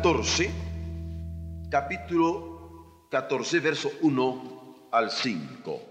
[0.00, 0.50] 14,
[1.70, 5.82] capítulo 14, verso 1 al 5.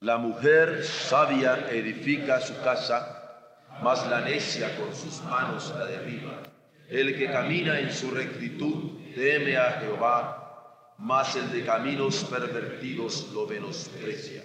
[0.00, 6.42] La mujer sabia edifica su casa, mas la necia con sus manos la derriba.
[6.88, 13.46] El que camina en su rectitud teme a Jehová, mas el de caminos pervertidos lo
[13.46, 14.42] menosprecia.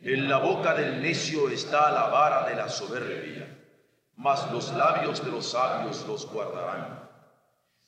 [0.00, 3.56] En la boca del necio está la vara de la soberbia
[4.16, 7.05] mas los labios de los sabios los guardarán.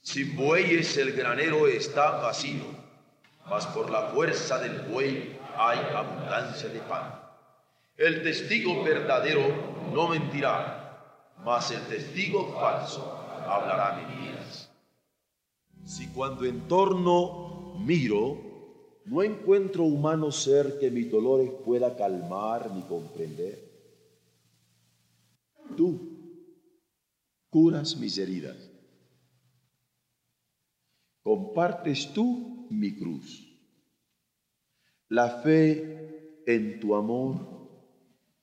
[0.08, 2.64] Sin bueyes el granero está vacío,
[3.46, 7.14] mas por la fuerza del buey hay abundancia de pan.
[7.94, 9.42] El testigo verdadero
[9.92, 13.02] no mentirá, mas el testigo falso
[13.46, 14.70] hablará mentiras.
[15.84, 22.80] Si cuando en torno miro, no encuentro humano ser que mis dolores pueda calmar ni
[22.84, 23.58] comprender,
[25.76, 26.00] tú
[27.50, 28.67] curas mis heridas.
[31.28, 33.46] Compartes tú mi cruz.
[35.10, 37.68] La fe en tu amor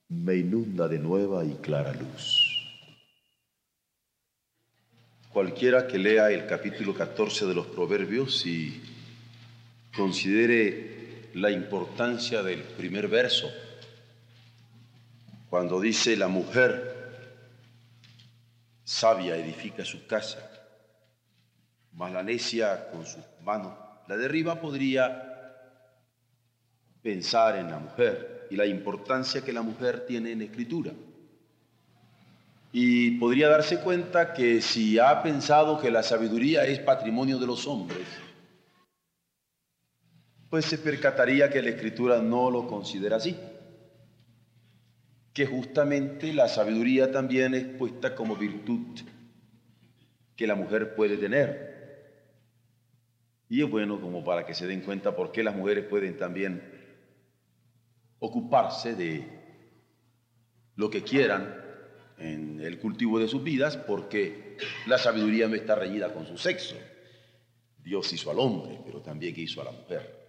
[0.09, 2.45] me inunda de nueva y clara luz.
[5.33, 8.79] Cualquiera que lea el capítulo 14 de los Proverbios y
[9.97, 13.49] considere la importancia del primer verso,
[15.49, 17.33] cuando dice la mujer
[18.83, 20.64] sabia edifica su casa,
[21.95, 23.73] mas la necia con sus manos
[24.07, 25.31] la derriba, podría
[27.01, 30.91] pensar en la mujer y la importancia que la mujer tiene en la escritura.
[32.71, 37.65] Y podría darse cuenta que si ha pensado que la sabiduría es patrimonio de los
[37.65, 38.05] hombres,
[40.51, 43.35] pues se percataría que la escritura no lo considera así
[45.35, 49.01] que justamente la sabiduría también es puesta como virtud
[50.37, 51.74] que la mujer puede tener.
[53.49, 56.61] Y es bueno como para que se den cuenta por qué las mujeres pueden también
[58.19, 59.27] ocuparse de
[60.75, 61.63] lo que quieran
[62.17, 64.57] en el cultivo de sus vidas, porque
[64.87, 66.75] la sabiduría no está reñida con su sexo.
[67.77, 70.25] Dios hizo al hombre, pero también hizo a la mujer.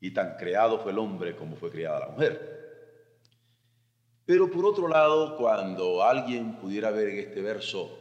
[0.00, 2.58] Y tan creado fue el hombre como fue creada la mujer.
[4.24, 7.97] Pero por otro lado, cuando alguien pudiera ver en este verso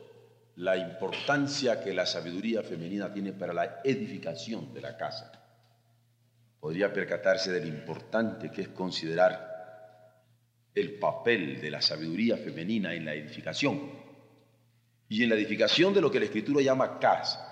[0.58, 5.32] la importancia que la sabiduría femenina tiene para la edificación de la casa,
[6.60, 9.56] podría percatarse de lo importante que es considerar
[10.74, 13.92] el papel de la sabiduría femenina en la edificación
[15.10, 17.44] y en la edificación de lo que la escritura llama casa,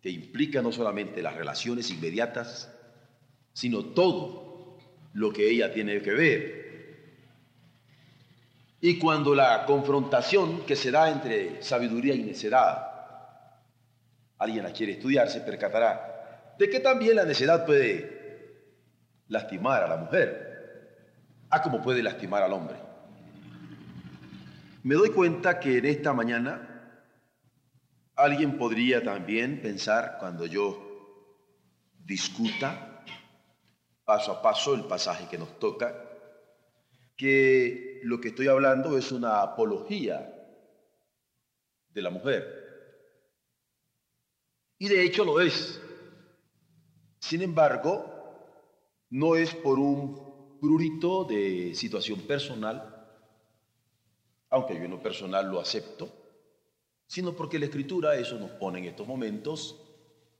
[0.00, 2.72] que implica no solamente las relaciones inmediatas,
[3.52, 4.78] sino todo
[5.12, 6.61] lo que ella tiene que ver.
[8.84, 12.84] Y cuando la confrontación que se da entre sabiduría y necedad,
[14.38, 18.82] alguien la quiere estudiar, se percatará de que también la necedad puede
[19.28, 21.06] lastimar a la mujer,
[21.48, 22.74] a como puede lastimar al hombre.
[24.82, 26.98] Me doy cuenta que en esta mañana
[28.16, 31.38] alguien podría también pensar cuando yo
[32.04, 33.04] discuta
[34.04, 35.94] paso a paso el pasaje que nos toca,
[37.16, 40.34] que lo que estoy hablando es una apología
[41.88, 42.62] de la mujer.
[44.78, 45.80] Y de hecho lo es.
[47.20, 48.04] Sin embargo,
[49.10, 53.06] no es por un prurito de situación personal,
[54.50, 56.08] aunque yo en lo personal lo acepto,
[57.06, 59.80] sino porque la escritura eso nos pone en estos momentos.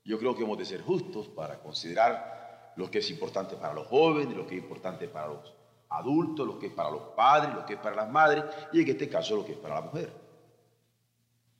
[0.03, 3.87] Yo creo que hemos de ser justos para considerar lo que es importante para los
[3.87, 5.62] jóvenes, lo que es importante para los
[5.93, 8.43] adultos, lo que es para los padres, lo que es para las madres
[8.73, 10.11] y en este caso lo que es para la mujer.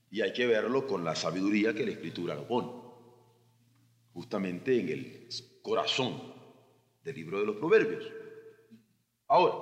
[0.09, 2.69] Y hay que verlo con la sabiduría que la escritura lo pone,
[4.13, 5.29] justamente en el
[5.61, 6.33] corazón
[7.03, 8.11] del libro de los proverbios.
[9.27, 9.55] Ahora,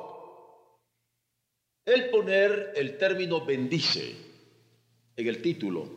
[1.85, 4.15] el poner el término bendice
[5.15, 5.89] en el título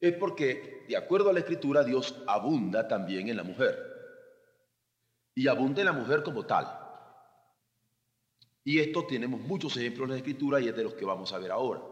[0.00, 3.78] es porque, de acuerdo a la escritura, Dios abunda también en la mujer
[5.34, 6.83] y abunde la mujer como tal.
[8.64, 11.38] Y esto tenemos muchos ejemplos en la Escritura y es de los que vamos a
[11.38, 11.82] ver ahora.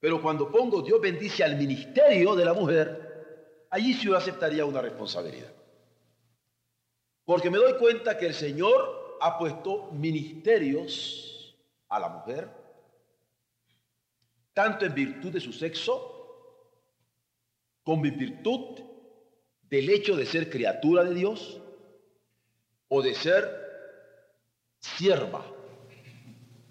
[0.00, 4.80] Pero cuando pongo Dios bendice al ministerio de la mujer, allí sí yo aceptaría una
[4.80, 5.52] responsabilidad.
[7.24, 11.56] Porque me doy cuenta que el Señor ha puesto ministerios
[11.88, 12.48] a la mujer,
[14.54, 16.12] tanto en virtud de su sexo,
[17.82, 18.80] como en virtud
[19.62, 21.60] del hecho de ser criatura de Dios
[22.88, 23.65] o de ser
[24.94, 25.44] sierva,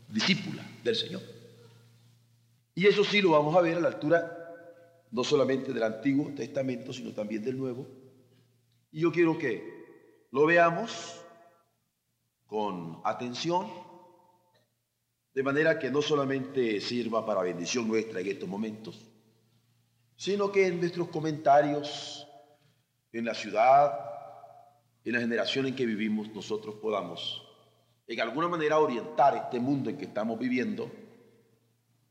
[0.07, 1.21] discípula del Señor.
[2.73, 4.41] Y eso sí lo vamos a ver a la altura
[5.11, 7.87] no solamente del Antiguo Testamento, sino también del Nuevo.
[8.91, 11.21] Y yo quiero que lo veamos
[12.47, 13.67] con atención,
[15.33, 19.05] de manera que no solamente sirva para bendición nuestra en estos momentos,
[20.15, 22.25] sino que en nuestros comentarios,
[23.11, 23.93] en la ciudad,
[25.03, 27.44] en la generación en que vivimos, nosotros podamos
[28.07, 30.91] en alguna manera orientar este mundo en que estamos viviendo,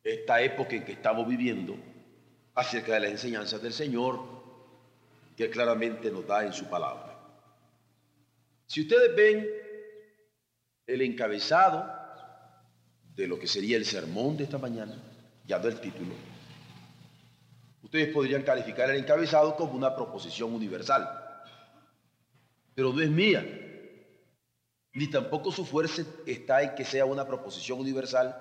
[0.02, 1.76] esta época en que estamos viviendo,
[2.54, 4.20] acerca de las enseñanzas del Señor
[5.36, 7.18] que claramente nos da en su palabra.
[8.66, 9.48] Si ustedes ven
[10.86, 11.92] el encabezado
[13.14, 14.96] de lo que sería el sermón de esta mañana,
[15.46, 16.14] ya del título,
[17.82, 21.08] ustedes podrían calificar el encabezado como una proposición universal,
[22.74, 23.63] pero no es mía,
[24.94, 28.36] ni tampoco su fuerza está en que sea una proposición universal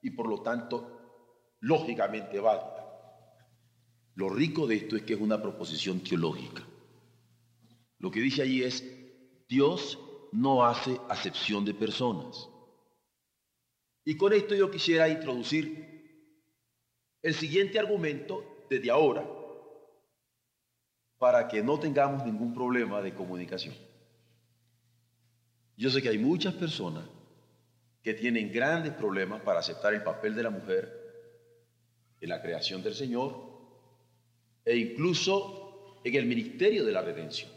[0.00, 2.82] y por lo tanto lógicamente válida.
[4.14, 6.66] Lo rico de esto es que es una proposición teológica.
[7.98, 8.82] Lo que dice allí es,
[9.48, 9.98] Dios
[10.32, 12.48] no hace acepción de personas.
[14.04, 15.86] Y con esto yo quisiera introducir
[17.20, 19.28] el siguiente argumento desde ahora,
[21.18, 23.74] para que no tengamos ningún problema de comunicación.
[25.76, 27.04] Yo sé que hay muchas personas
[28.02, 31.06] que tienen grandes problemas para aceptar el papel de la mujer
[32.20, 33.34] en la creación del Señor
[34.64, 37.50] e incluso en el ministerio de la redención.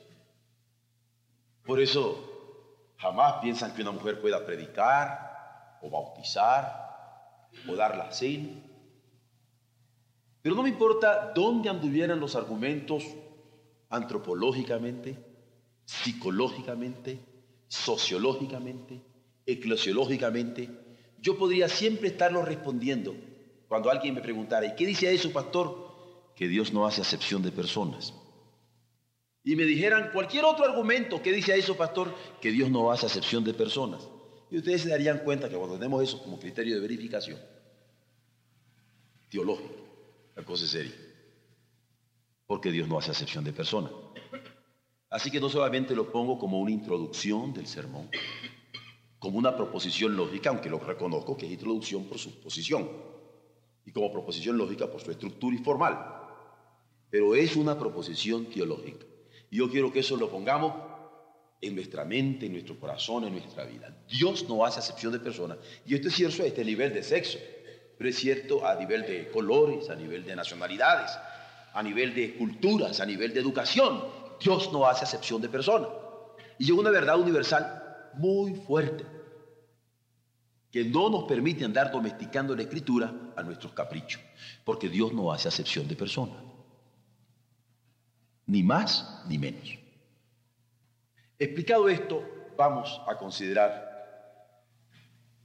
[1.64, 8.50] Por eso jamás piensan que una mujer pueda predicar o bautizar o dar la cena.
[10.42, 13.04] Pero no me importa dónde anduvieran los argumentos
[13.90, 15.18] antropológicamente,
[15.86, 17.29] psicológicamente,
[17.70, 19.02] sociológicamente,
[19.46, 20.70] eclesiológicamente,
[21.22, 23.16] yo podría siempre estarlo respondiendo
[23.68, 26.34] cuando alguien me preguntara, ¿y qué dice eso, pastor?
[26.36, 28.14] Que Dios no hace acepción de personas.
[29.44, 32.14] Y me dijeran cualquier otro argumento, ¿qué dice eso, pastor?
[32.42, 34.08] Que Dios no hace acepción de personas.
[34.52, 37.40] Y ustedes se darían cuenta que cuando tenemos eso como criterio de verificación
[39.30, 39.76] teológico,
[40.36, 40.96] la cosa es seria.
[42.48, 43.92] Porque Dios no hace acepción de personas.
[45.10, 48.10] Así que no solamente lo pongo como una introducción del sermón,
[49.18, 52.88] como una proposición lógica, aunque lo reconozco que es introducción por su posición,
[53.86, 55.98] y como proposición lógica por su estructura y formal,
[57.10, 59.06] pero es una proposición teológica.
[59.50, 60.74] Y yo quiero que eso lo pongamos
[61.60, 63.98] en nuestra mente, en nuestro corazón, en nuestra vida.
[64.08, 65.58] Dios no hace acepción de personas.
[65.86, 67.40] Y esto es cierto a este nivel de sexo,
[67.98, 71.12] pero es cierto a nivel de colores, a nivel de nacionalidades,
[71.74, 74.02] a nivel de culturas, a nivel de educación.
[74.40, 75.90] Dios no hace acepción de personas.
[76.58, 79.06] Y es una verdad universal muy fuerte
[80.72, 84.22] que no nos permite andar domesticando la escritura a nuestros caprichos,
[84.64, 86.38] porque Dios no hace acepción de personas.
[88.46, 89.78] Ni más ni menos.
[91.38, 92.24] Explicado esto,
[92.58, 93.90] vamos a considerar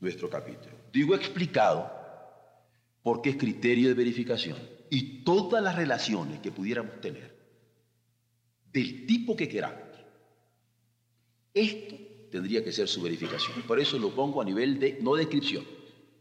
[0.00, 0.74] nuestro capítulo.
[0.92, 1.90] Digo explicado
[3.02, 4.58] porque es criterio de verificación
[4.90, 7.33] y todas las relaciones que pudiéramos tener
[8.74, 9.78] del tipo que queramos.
[11.54, 11.94] Esto
[12.32, 13.62] tendría que ser su verificación.
[13.62, 15.64] Por eso lo pongo a nivel de, no descripción,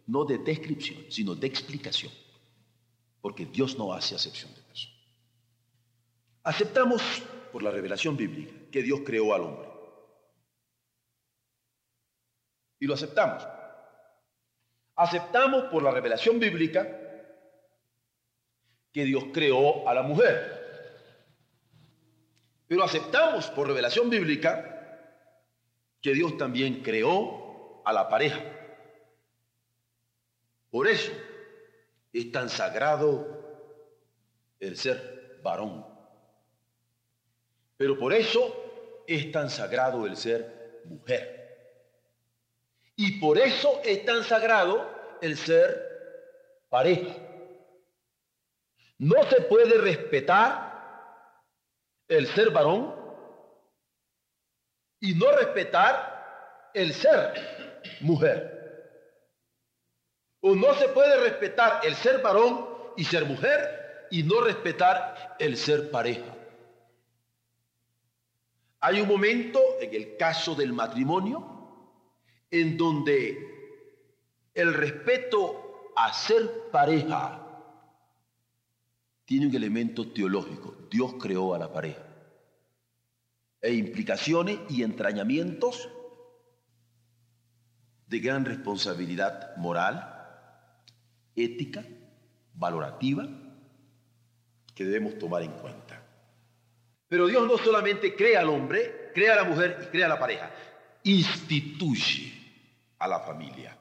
[0.05, 2.11] no de descripción, sino de explicación.
[3.19, 4.99] Porque Dios no hace acepción de personas.
[6.43, 7.01] Aceptamos
[7.51, 9.69] por la revelación bíblica que Dios creó al hombre.
[12.79, 13.43] Y lo aceptamos.
[14.95, 16.87] Aceptamos por la revelación bíblica
[18.91, 20.62] que Dios creó a la mujer.
[22.67, 24.73] Pero aceptamos por revelación bíblica
[26.01, 28.41] que Dios también creó a la pareja.
[30.69, 31.11] Por eso
[32.11, 33.27] es tan sagrado
[34.59, 35.85] el ser varón.
[37.77, 41.43] Pero por eso es tan sagrado el ser mujer.
[42.95, 44.89] Y por eso es tan sagrado
[45.21, 47.15] el ser pareja.
[48.99, 50.72] No se puede respetar
[52.17, 52.93] el ser varón
[54.99, 57.33] y no respetar el ser
[58.01, 58.51] mujer.
[60.41, 65.57] O no se puede respetar el ser varón y ser mujer y no respetar el
[65.57, 66.35] ser pareja.
[68.81, 71.49] Hay un momento en el caso del matrimonio
[72.51, 73.37] en donde
[74.53, 77.42] el respeto a ser pareja
[79.33, 80.77] tiene un elemento teológico.
[80.91, 82.03] Dios creó a la pareja.
[83.59, 85.89] E implicaciones y entrañamientos
[88.05, 90.07] de gran responsabilidad moral,
[91.35, 91.83] ética,
[92.53, 93.27] valorativa,
[94.75, 95.99] que debemos tomar en cuenta.
[97.07, 100.19] Pero Dios no solamente crea al hombre, crea a la mujer y crea a la
[100.19, 100.51] pareja,
[101.01, 102.31] instituye
[102.99, 103.75] a la familia.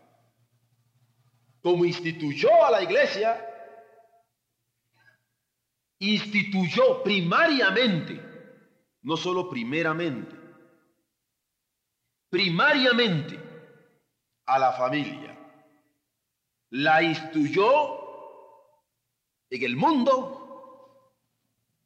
[1.60, 3.51] Como instituyó a la iglesia,
[6.02, 8.20] instituyó primariamente,
[9.02, 10.34] no solo primeramente,
[12.28, 13.38] primariamente
[14.46, 15.38] a la familia.
[16.70, 18.00] La instituyó
[19.48, 21.12] en el mundo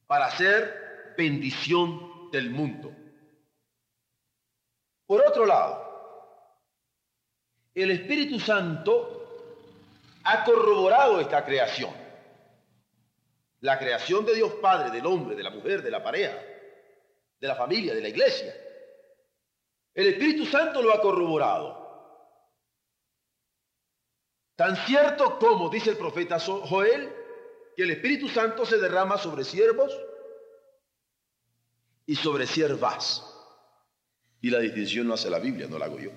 [0.06, 2.94] para ser bendición del mundo.
[5.04, 5.84] Por otro lado,
[7.74, 9.60] el Espíritu Santo
[10.24, 12.05] ha corroborado esta creación.
[13.66, 16.40] La creación de Dios Padre, del hombre, de la mujer, de la pareja,
[17.40, 18.54] de la familia, de la iglesia.
[19.92, 21.84] El Espíritu Santo lo ha corroborado.
[24.54, 27.12] Tan cierto como, dice el profeta Joel,
[27.76, 29.92] que el Espíritu Santo se derrama sobre siervos
[32.06, 33.24] y sobre siervas.
[34.42, 36.12] Y la distinción no hace la Biblia, no la hago yo.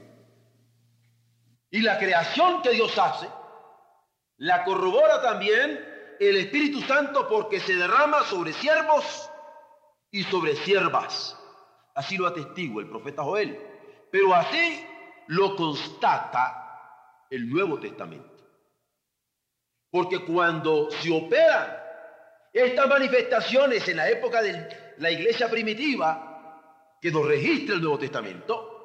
[1.71, 3.27] Y la creación que Dios hace,
[4.37, 9.29] la corrobora también el Espíritu Santo porque se derrama sobre siervos
[10.11, 11.37] y sobre siervas.
[11.95, 13.57] Así lo atestigua el profeta Joel.
[14.11, 14.85] Pero así
[15.27, 18.29] lo constata el Nuevo Testamento.
[19.89, 21.77] Porque cuando se operan
[22.51, 28.75] estas manifestaciones en la época de la iglesia primitiva, que nos registra el Nuevo Testamento,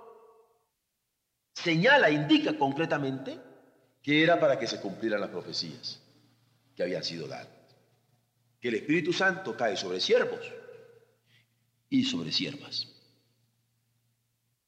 [1.53, 3.41] señala, indica concretamente
[4.03, 6.04] que era para que se cumplieran las profecías
[6.77, 7.49] que habían sido dadas.
[8.61, 10.41] Que el Espíritu Santo cae sobre siervos
[11.89, 12.89] y sobre siervas.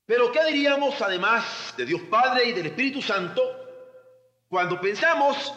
[0.05, 3.43] Pero ¿qué diríamos además de Dios Padre y del Espíritu Santo
[4.49, 5.53] cuando pensamos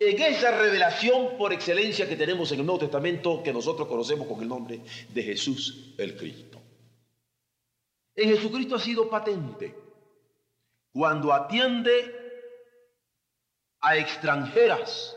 [0.00, 4.40] en esa revelación por excelencia que tenemos en el Nuevo Testamento que nosotros conocemos con
[4.40, 6.60] el nombre de Jesús el Cristo.
[8.16, 9.74] En Jesucristo ha sido patente
[10.92, 12.24] cuando atiende
[13.80, 15.16] a extranjeras,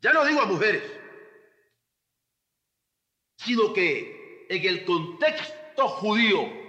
[0.00, 0.82] ya no digo a mujeres,
[3.36, 6.66] sino que en el contexto judío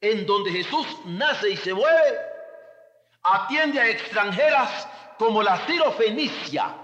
[0.00, 2.18] en donde Jesús nace y se mueve,
[3.22, 5.58] atiende a extranjeras como la
[5.96, 6.74] Fenicia,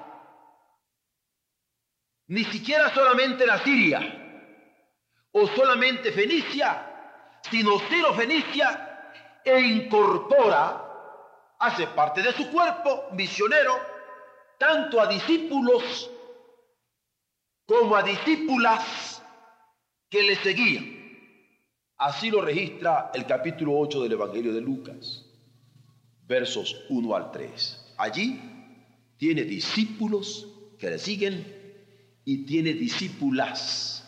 [2.28, 4.00] ni siquiera solamente la Siria
[5.32, 7.78] o solamente Fenicia, sino
[8.14, 9.12] Fenicia
[9.44, 10.86] e incorpora,
[11.58, 13.78] hace parte de su cuerpo misionero,
[14.60, 16.10] tanto a discípulos
[17.64, 19.22] como a discípulas
[20.10, 21.00] que le seguían.
[21.96, 25.24] Así lo registra el capítulo 8 del Evangelio de Lucas,
[26.26, 27.94] versos 1 al 3.
[27.96, 28.38] Allí
[29.16, 30.46] tiene discípulos
[30.78, 31.82] que le siguen
[32.26, 34.06] y tiene discípulas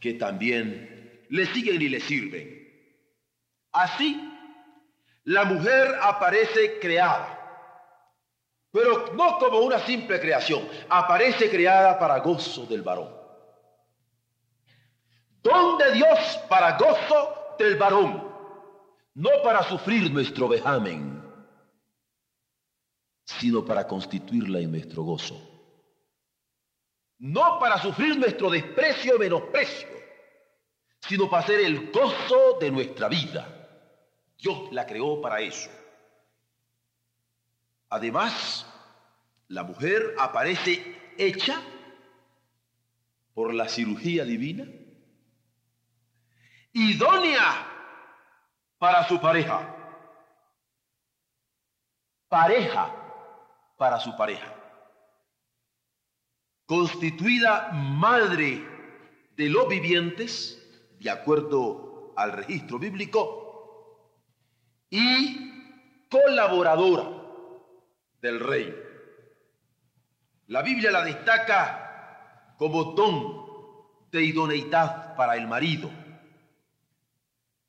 [0.00, 2.58] que también le siguen y le sirven.
[3.72, 4.20] Así,
[5.24, 7.37] la mujer aparece creada,
[8.70, 13.16] pero no como una simple creación, aparece creada para gozo del varón.
[15.42, 18.28] Don de Dios para gozo del varón,
[19.14, 21.18] no para sufrir nuestro vejamen
[23.28, 25.38] sino para constituirla en nuestro gozo.
[27.18, 29.88] No para sufrir nuestro desprecio y menosprecio,
[31.00, 33.68] sino para ser el gozo de nuestra vida.
[34.38, 35.68] Dios la creó para eso.
[37.90, 38.66] Además,
[39.48, 41.60] la mujer aparece hecha
[43.32, 44.66] por la cirugía divina,
[46.72, 47.66] idónea
[48.78, 49.74] para su pareja.
[52.28, 52.94] Pareja
[53.78, 54.54] para su pareja.
[56.66, 58.62] Constituida madre
[59.34, 60.62] de los vivientes,
[61.00, 64.12] de acuerdo al registro bíblico,
[64.90, 67.17] y colaboradora
[68.20, 68.74] del rey.
[70.48, 75.90] La Biblia la destaca como don de idoneidad para el marido.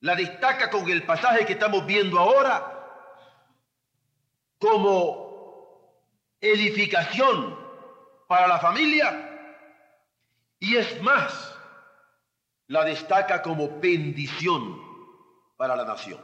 [0.01, 2.75] La destaca con el pasaje que estamos viendo ahora
[4.58, 5.29] como
[6.39, 7.58] edificación
[8.27, 9.25] para la familia
[10.60, 11.56] y es más,
[12.68, 14.79] la destaca como bendición
[15.58, 16.20] para la nación.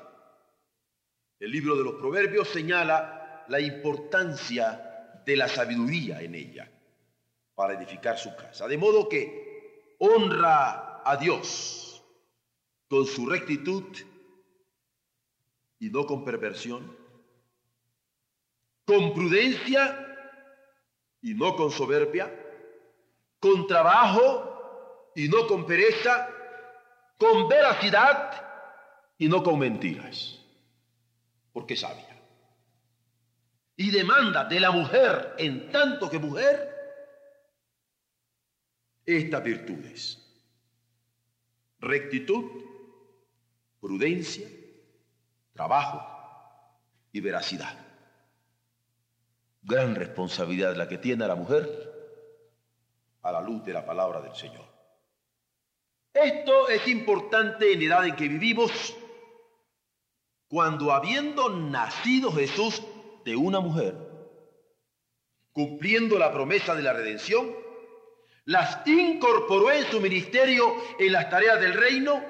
[1.40, 6.72] El libro de los Proverbios señala la importancia de la sabiduría en ella
[7.56, 8.68] para edificar su casa.
[8.68, 12.04] De modo que honra a Dios
[12.90, 13.84] con su rectitud
[15.80, 16.96] y no con perversión,
[18.86, 20.02] con prudencia
[21.22, 22.32] y no con soberbia,
[23.40, 26.30] con trabajo y no con pereza,
[27.18, 28.32] con veracidad
[29.18, 30.40] y no con mentiras,
[31.54, 32.15] porque sabia.
[33.78, 36.76] Y demanda de la mujer, en tanto que mujer,
[39.06, 40.22] estas virtudes.
[41.80, 42.46] Rectitud,
[43.80, 44.48] prudencia,
[45.54, 46.02] trabajo
[47.12, 47.78] y veracidad.
[49.62, 51.94] Gran responsabilidad la que tiene la mujer
[53.24, 54.66] a la luz de la palabra del Señor.
[56.14, 58.96] Esto es importante en la edad en que vivimos,
[60.48, 62.82] cuando habiendo nacido Jesús
[63.26, 63.96] de una mujer,
[65.52, 67.54] cumpliendo la promesa de la redención,
[68.46, 72.24] las incorporó en su ministerio en las tareas del reino,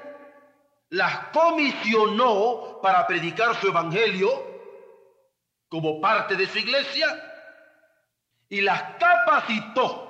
[0.88, 4.30] las comisionó para predicar su evangelio
[5.68, 7.06] como parte de su iglesia
[8.48, 10.06] y las capacitó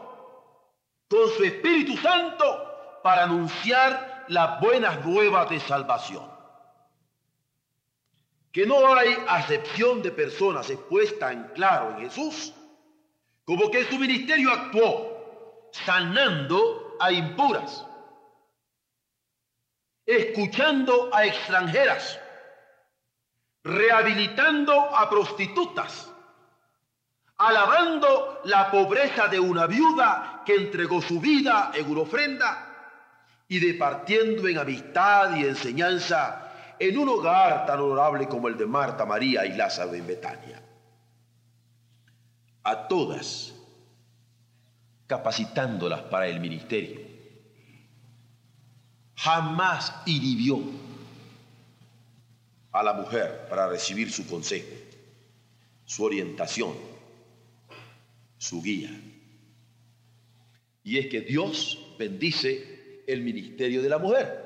[1.09, 6.36] con su Espíritu Santo para anunciar las buenas nuevas de salvación.
[8.57, 12.55] Que no hay acepción de personas expuestas en claro en Jesús,
[13.45, 17.85] como que su ministerio actuó sanando a impuras,
[20.07, 22.19] escuchando a extranjeras,
[23.63, 26.11] rehabilitando a prostitutas,
[27.37, 33.05] alabando la pobreza de una viuda que entregó su vida en una ofrenda
[33.49, 36.46] y departiendo en amistad y enseñanza
[36.79, 40.63] en un hogar tan honorable como el de Marta, María y Lázaro en Betania.
[42.63, 43.55] A todas
[45.07, 47.01] capacitándolas para el ministerio.
[49.15, 50.61] Jamás inhibió
[52.73, 54.69] a la mujer para recibir su consejo,
[55.85, 56.75] su orientación,
[58.37, 58.91] su guía.
[60.85, 64.46] Y es que Dios bendice el ministerio de la mujer.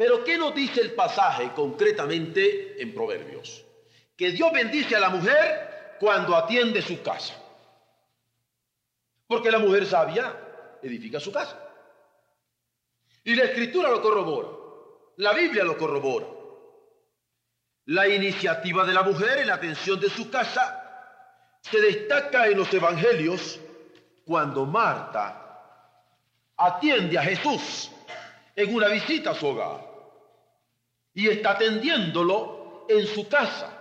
[0.00, 3.62] Pero ¿qué nos dice el pasaje concretamente en Proverbios?
[4.16, 7.34] Que Dios bendice a la mujer cuando atiende su casa.
[9.26, 10.34] Porque la mujer sabia
[10.82, 11.54] edifica su casa.
[13.24, 14.48] Y la escritura lo corrobora.
[15.18, 16.28] La Biblia lo corrobora.
[17.84, 22.72] La iniciativa de la mujer en la atención de su casa se destaca en los
[22.72, 23.60] evangelios
[24.24, 25.62] cuando Marta
[26.56, 27.90] atiende a Jesús
[28.56, 29.89] en una visita a su hogar
[31.14, 33.76] y está atendiéndolo en su casa,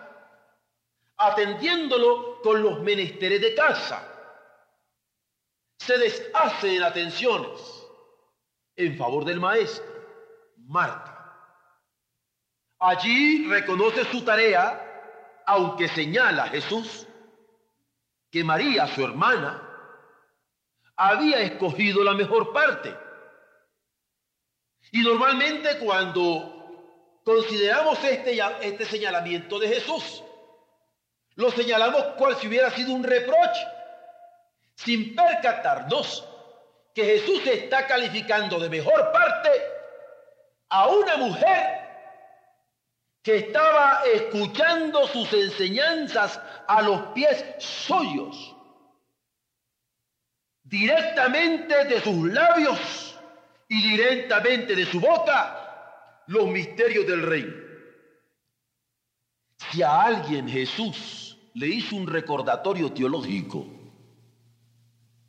[1.18, 4.10] atendiéndolo con los menesteres de casa
[5.80, 7.88] se deshace en atenciones
[8.76, 9.86] en favor del maestro,
[10.68, 11.15] Marta.
[12.80, 17.08] Allí reconoce su tarea, aunque señala a Jesús
[18.30, 19.65] que María, su hermana,
[20.96, 22.96] había escogido la mejor parte.
[24.92, 26.59] Y normalmente cuando
[27.30, 30.24] consideramos este, este señalamiento de Jesús,
[31.36, 33.68] lo señalamos cual si hubiera sido un reproche.
[34.74, 36.28] Sin percatarnos
[36.92, 39.52] que Jesús está calificando de mejor parte
[40.70, 41.88] a una mujer
[43.22, 48.56] que estaba escuchando sus enseñanzas a los pies suyos,
[50.63, 53.15] directamente de sus labios
[53.68, 55.69] y directamente de su boca,
[56.30, 57.54] los misterios del reino.
[59.72, 63.68] Si a alguien Jesús le hizo un recordatorio teológico,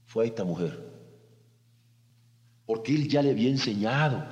[0.05, 0.79] fue a esta mujer.
[2.67, 4.27] Porque él ya le había enseñado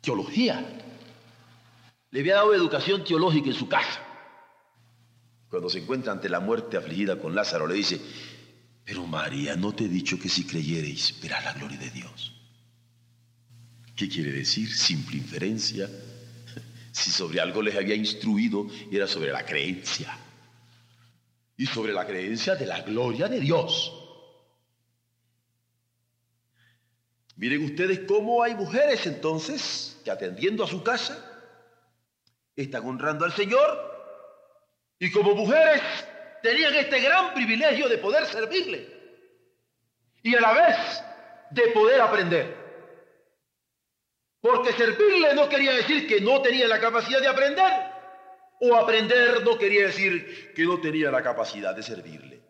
[0.00, 0.66] teología.
[2.10, 4.00] Le había dado educación teológica en su casa.
[5.48, 8.00] Cuando se encuentra ante la muerte afligida con Lázaro, le dice,
[8.84, 12.35] pero María, ¿no te he dicho que si creyereis verás la gloria de Dios?
[13.96, 14.72] ¿Qué quiere decir?
[14.72, 15.88] Simple inferencia.
[16.92, 20.16] Si sobre algo les había instruido, era sobre la creencia.
[21.56, 23.92] Y sobre la creencia de la gloria de Dios.
[27.36, 31.32] Miren ustedes cómo hay mujeres entonces que atendiendo a su casa
[32.54, 33.94] están honrando al Señor
[34.98, 35.82] Y como mujeres
[36.42, 38.96] tenían este gran privilegio de poder servirle
[40.22, 40.76] y a la vez
[41.50, 42.65] de poder aprender.
[44.46, 47.72] Porque servirle no quería decir que no tenía la capacidad de aprender,
[48.60, 52.40] o aprender no quería decir que no tenía la capacidad de servirle.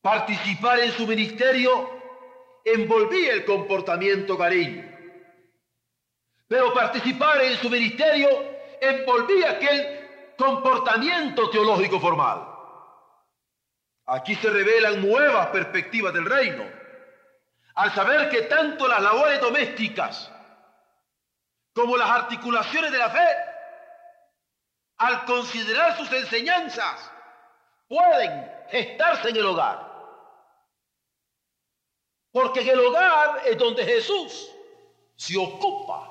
[0.00, 1.90] Participar en su ministerio
[2.64, 4.82] envolvía el comportamiento cariño,
[6.48, 8.30] pero participar en su ministerio
[8.80, 12.48] envolvía aquel comportamiento teológico formal.
[14.06, 16.64] Aquí se revelan nuevas perspectivas del reino,
[17.74, 20.31] al saber que tanto las labores domésticas
[21.72, 23.26] como las articulaciones de la fe,
[24.98, 27.10] al considerar sus enseñanzas,
[27.88, 29.90] pueden gestarse en el hogar.
[32.30, 34.50] Porque en el hogar es donde Jesús
[35.16, 36.08] se ocupa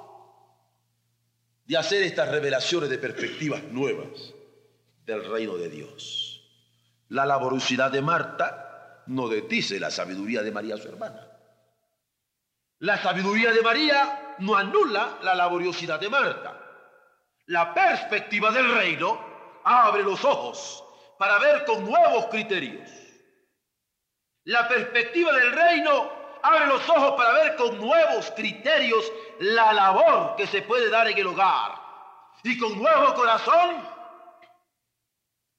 [1.66, 4.34] de hacer estas revelaciones de perspectivas nuevas
[5.06, 6.44] del reino de Dios.
[7.10, 11.28] La laboriosidad de Marta no detice la sabiduría de María, su hermana.
[12.80, 16.58] La sabiduría de María no anula la laboriosidad de Marta.
[17.48, 19.20] La perspectiva del reino
[19.64, 20.84] abre los ojos
[21.18, 22.90] para ver con nuevos criterios.
[24.46, 30.48] La perspectiva del reino abre los ojos para ver con nuevos criterios la labor que
[30.48, 31.74] se puede dar en el hogar.
[32.44, 33.88] Y con nuevo corazón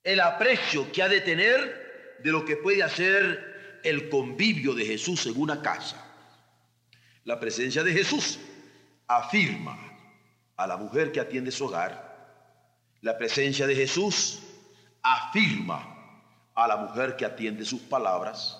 [0.03, 5.27] el aprecio que ha de tener de lo que puede hacer el convivio de Jesús
[5.27, 6.05] en una casa.
[7.25, 8.40] La presencia de Jesús
[9.07, 9.79] afirma
[10.57, 12.12] a la mujer que atiende su hogar.
[13.01, 14.41] La presencia de Jesús
[15.03, 15.93] afirma
[16.55, 18.59] a la mujer que atiende sus palabras.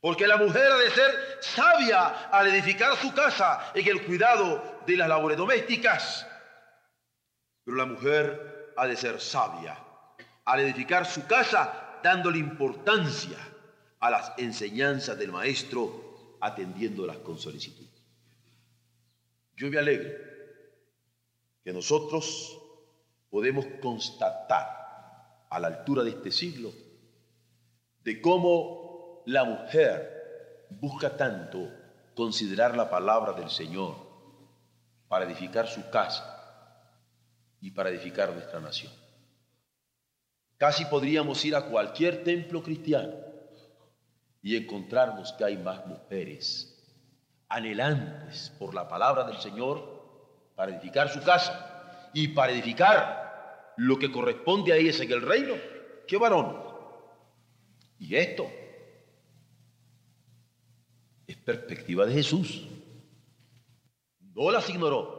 [0.00, 4.96] Porque la mujer ha de ser sabia al edificar su casa en el cuidado de
[4.96, 6.26] las labores domésticas.
[7.64, 9.76] Pero la mujer ha de ser sabia
[10.44, 13.38] al edificar su casa dándole importancia
[14.00, 17.87] a las enseñanzas del maestro, atendiéndolas con solicitud.
[19.58, 20.16] Yo me alegro
[21.64, 22.60] que nosotros
[23.28, 26.72] podemos constatar a la altura de este siglo
[28.04, 31.72] de cómo la mujer busca tanto
[32.14, 33.96] considerar la palabra del Señor
[35.08, 36.24] para edificar su casa
[37.60, 38.92] y para edificar nuestra nación.
[40.56, 43.12] Casi podríamos ir a cualquier templo cristiano
[44.40, 46.77] y encontrarnos que hay más mujeres
[47.48, 49.98] anhelantes por la palabra del Señor
[50.54, 55.54] para edificar su casa y para edificar lo que corresponde a ellas en el reino
[56.06, 56.62] que varón.
[57.98, 58.50] Y esto
[61.26, 62.66] es perspectiva de Jesús.
[64.34, 65.18] No las ignoró.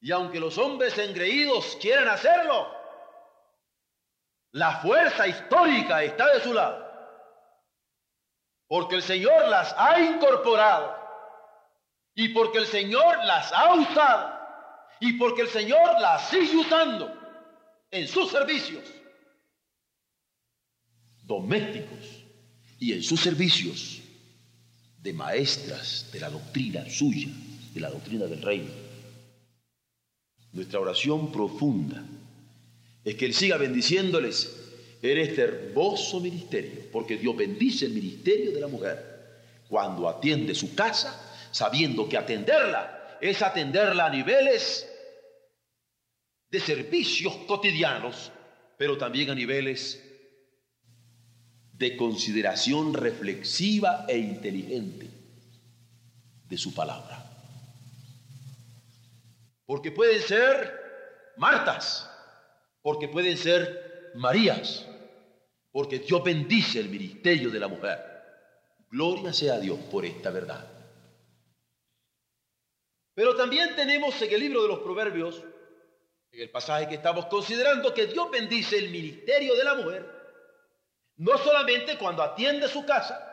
[0.00, 2.68] Y aunque los hombres engreídos quieran hacerlo,
[4.52, 6.87] la fuerza histórica está de su lado.
[8.68, 10.94] Porque el Señor las ha incorporado.
[12.14, 14.38] Y porque el Señor las ha usado.
[15.00, 17.12] Y porque el Señor las sigue usando
[17.90, 18.84] en sus servicios
[21.28, 22.24] domésticos
[22.78, 24.00] y en sus servicios
[24.98, 27.28] de maestras de la doctrina suya,
[27.74, 28.70] de la doctrina del reino.
[30.52, 32.02] Nuestra oración profunda
[33.04, 34.67] es que Él siga bendiciéndoles
[35.00, 39.18] en este hermoso ministerio, porque Dios bendice el ministerio de la mujer
[39.68, 44.88] cuando atiende su casa, sabiendo que atenderla es atenderla a niveles
[46.50, 48.32] de servicios cotidianos,
[48.76, 50.02] pero también a niveles
[51.72, 55.10] de consideración reflexiva e inteligente
[56.48, 57.24] de su palabra.
[59.66, 60.76] Porque pueden ser
[61.36, 62.10] Martas,
[62.82, 64.87] porque pueden ser Marías,
[65.70, 67.98] porque Dios bendice el ministerio de la mujer.
[68.90, 70.66] Gloria sea a Dios por esta verdad.
[73.14, 75.42] Pero también tenemos en el libro de los Proverbios,
[76.30, 80.06] en el pasaje que estamos considerando, que Dios bendice el ministerio de la mujer,
[81.16, 83.24] no solamente cuando atiende su casa,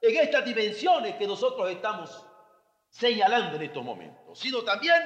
[0.00, 2.24] en estas dimensiones que nosotros estamos
[2.90, 5.02] señalando en estos momentos, sino también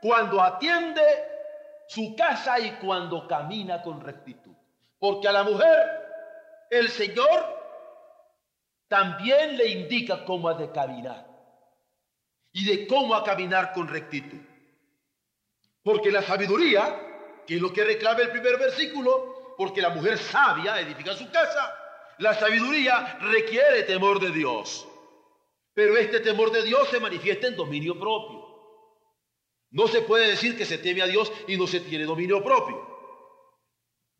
[0.00, 1.02] cuando atiende
[1.86, 4.54] su casa y cuando camina con rectitud.
[4.98, 5.99] Porque a la mujer
[6.70, 7.60] el Señor
[8.88, 11.26] también le indica cómo ha de caminar
[12.52, 14.40] y de cómo a caminar con rectitud.
[15.82, 20.80] Porque la sabiduría, que es lo que reclama el primer versículo, porque la mujer sabia
[20.80, 21.74] edifica su casa,
[22.18, 24.86] la sabiduría requiere temor de Dios.
[25.74, 28.40] Pero este temor de Dios se manifiesta en dominio propio.
[29.70, 32.89] No se puede decir que se teme a Dios y no se tiene dominio propio.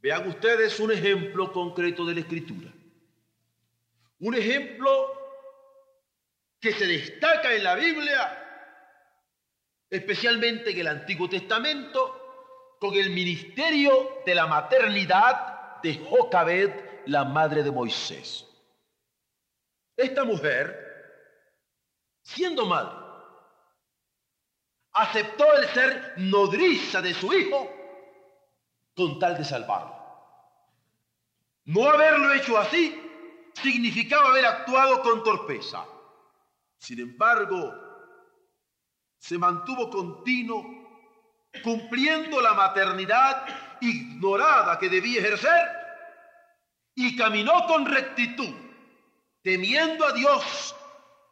[0.02, 2.72] Vean ustedes un ejemplo concreto de la escritura.
[4.20, 4.88] Un ejemplo
[6.58, 8.36] que se destaca en la Biblia,
[9.88, 16.70] especialmente en el Antiguo Testamento, con el ministerio de la maternidad de Jocabed,
[17.06, 18.46] la madre de Moisés.
[19.96, 20.78] Esta mujer,
[22.22, 22.96] siendo madre,
[24.92, 27.79] aceptó el ser nodriza de su hijo
[29.18, 29.94] tal de salvarlo.
[31.64, 33.00] No haberlo hecho así
[33.54, 35.84] significaba haber actuado con torpeza.
[36.78, 37.74] Sin embargo,
[39.18, 40.64] se mantuvo continuo
[41.62, 43.44] cumpliendo la maternidad
[43.80, 45.68] ignorada que debía ejercer
[46.94, 48.54] y caminó con rectitud,
[49.42, 50.74] temiendo a Dios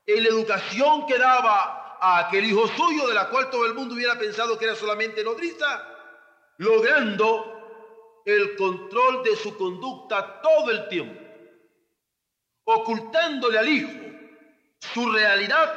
[0.07, 3.94] en la educación que daba a aquel hijo suyo de la cual todo el mundo
[3.94, 5.85] hubiera pensado que era solamente nodriza,
[6.59, 7.58] logrando
[8.35, 11.21] el control de su conducta todo el tiempo,
[12.64, 13.91] ocultándole al hijo
[14.81, 15.73] su realidad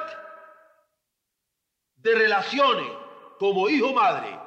[1.95, 2.87] de relaciones
[3.39, 4.37] como hijo-madre,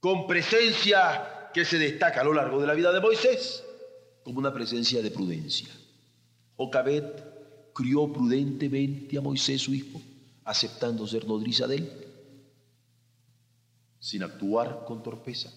[0.00, 3.64] con presencia que se destaca a lo largo de la vida de Moisés,
[4.22, 5.68] como una presencia de prudencia.
[6.56, 10.00] Jocabet crió prudentemente a Moisés su hijo,
[10.44, 12.06] aceptando ser nodriza de él,
[13.98, 15.52] sin actuar con torpeza,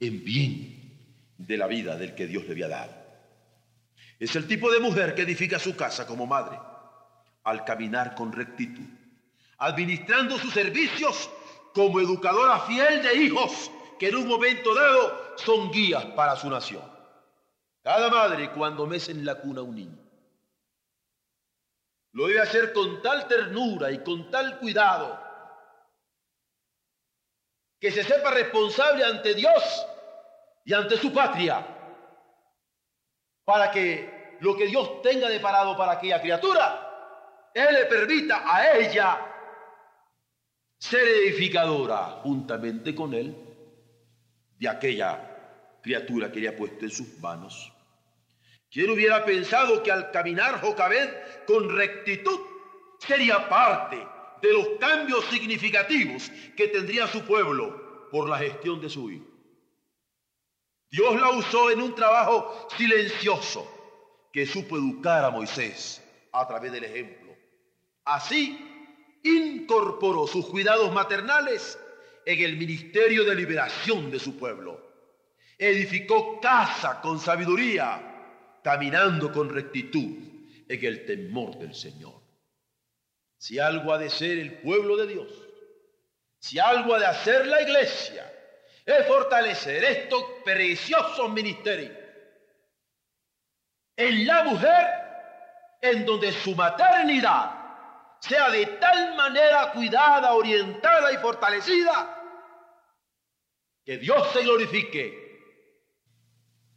[0.00, 2.92] en bien de la vida del que Dios le había dado.
[4.18, 6.58] Es el tipo de mujer que edifica su casa como madre,
[7.44, 8.86] al caminar con rectitud,
[9.58, 11.30] administrando sus servicios
[11.72, 16.82] como educadora fiel de hijos que en un momento dado son guías para su nación.
[17.82, 19.98] Cada madre cuando mece en la cuna un niño,
[22.12, 25.29] lo debe hacer con tal ternura y con tal cuidado
[27.80, 29.86] que se sepa responsable ante Dios
[30.64, 31.66] y ante su patria
[33.44, 39.26] para que lo que Dios tenga deparado para aquella criatura, Él le permita a ella
[40.78, 43.34] ser edificadora juntamente con Él
[44.58, 47.72] de aquella criatura que le ha puesto en sus manos.
[48.70, 52.38] ¿Quién hubiera pensado que al caminar Jocabed con rectitud
[52.98, 54.06] sería parte
[54.42, 59.26] de los cambios significativos que tendría su pueblo por la gestión de su hijo?
[60.90, 63.66] Dios la usó en un trabajo silencioso
[64.32, 67.36] que supo educar a Moisés a través del ejemplo.
[68.04, 68.58] Así
[69.22, 71.78] incorporó sus cuidados maternales
[72.24, 74.80] en el ministerio de liberación de su pueblo.
[75.58, 80.16] Edificó casa con sabiduría, caminando con rectitud
[80.68, 82.19] en el temor del Señor.
[83.40, 85.28] Si algo ha de ser el pueblo de Dios,
[86.38, 88.30] si algo ha de hacer la iglesia,
[88.84, 91.96] es fortalecer estos preciosos ministerios.
[93.96, 94.86] En la mujer,
[95.80, 102.22] en donde su maternidad sea de tal manera cuidada, orientada y fortalecida,
[103.82, 105.64] que Dios se glorifique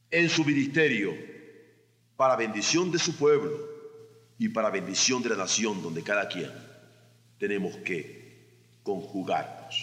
[0.09, 1.13] en su ministerio
[2.15, 3.72] para bendición de su pueblo
[4.37, 6.51] y para bendición de la nación donde cada quien
[7.37, 8.23] tenemos que
[8.83, 9.75] conjugarnos.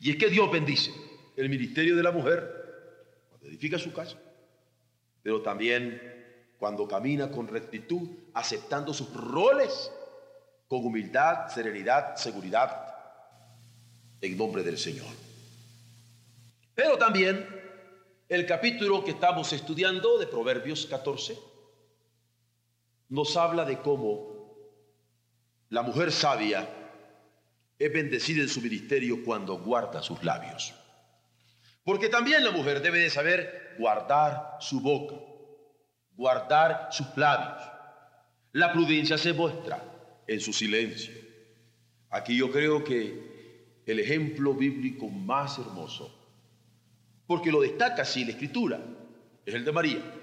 [0.00, 0.92] Y es que Dios bendice
[1.36, 2.42] el ministerio de la mujer
[3.28, 4.16] cuando edifica su casa,
[5.22, 6.00] pero también
[6.58, 9.90] cuando camina con rectitud, aceptando sus roles
[10.68, 12.94] con humildad, serenidad, seguridad,
[14.20, 15.08] en nombre del Señor.
[16.74, 17.46] Pero también
[18.28, 21.36] el capítulo que estamos estudiando de Proverbios 14
[23.10, 24.30] nos habla de cómo
[25.68, 26.68] la mujer sabia
[27.78, 30.74] es bendecida en su ministerio cuando guarda sus labios.
[31.84, 35.16] Porque también la mujer debe de saber guardar su boca,
[36.12, 37.62] guardar sus labios.
[38.52, 39.82] La prudencia se muestra
[40.26, 41.14] en su silencio.
[42.10, 46.16] Aquí yo creo que el ejemplo bíblico más hermoso,
[47.26, 48.80] porque lo destaca así la escritura,
[49.46, 50.19] es el de María,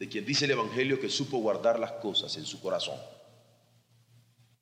[0.00, 2.98] de quien dice el Evangelio que supo guardar las cosas en su corazón.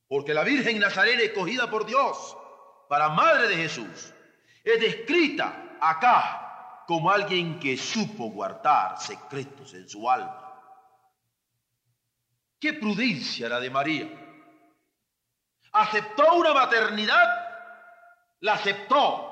[0.09, 2.37] Porque la Virgen Nazarena escogida por Dios
[2.89, 4.13] para Madre de Jesús
[4.65, 10.61] es descrita acá como alguien que supo guardar secretos en su alma.
[12.59, 14.09] Qué prudencia la de María.
[15.71, 17.29] Aceptó una maternidad,
[18.41, 19.25] la aceptó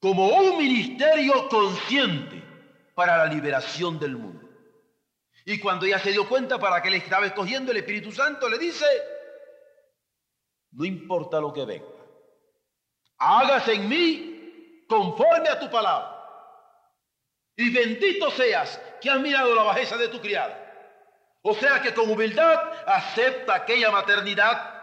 [0.00, 2.43] como un ministerio consciente
[2.94, 4.48] para la liberación del mundo.
[5.44, 8.58] Y cuando ella se dio cuenta para que le estaba escogiendo el Espíritu Santo, le
[8.58, 8.86] dice,
[10.72, 11.86] no importa lo que venga,
[13.18, 16.14] hágase en mí conforme a tu palabra.
[17.56, 20.60] Y bendito seas que has mirado la bajeza de tu criada.
[21.42, 24.74] O sea que con humildad acepta aquella maternidad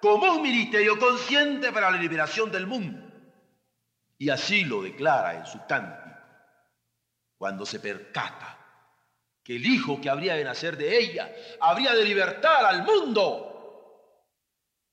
[0.00, 3.10] como un ministerio consciente para la liberación del mundo.
[4.18, 5.99] Y así lo declara en su cántico,
[7.40, 8.54] cuando se percata
[9.42, 14.12] que el hijo que habría de nacer de ella habría de libertar al mundo.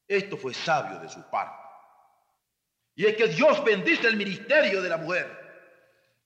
[0.08, 1.62] Esto fue sabio de su parte.
[2.96, 5.30] Y es que Dios bendice el ministerio de la mujer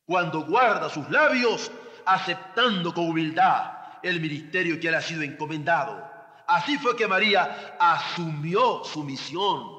[0.05, 1.71] cuando guarda sus labios
[2.05, 3.71] aceptando con humildad
[4.03, 6.07] el ministerio que le ha sido encomendado.
[6.45, 9.71] Así fue que María asumió su misión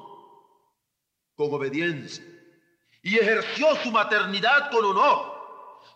[1.35, 2.25] con obediencia
[3.01, 5.32] y ejerció su maternidad con honor.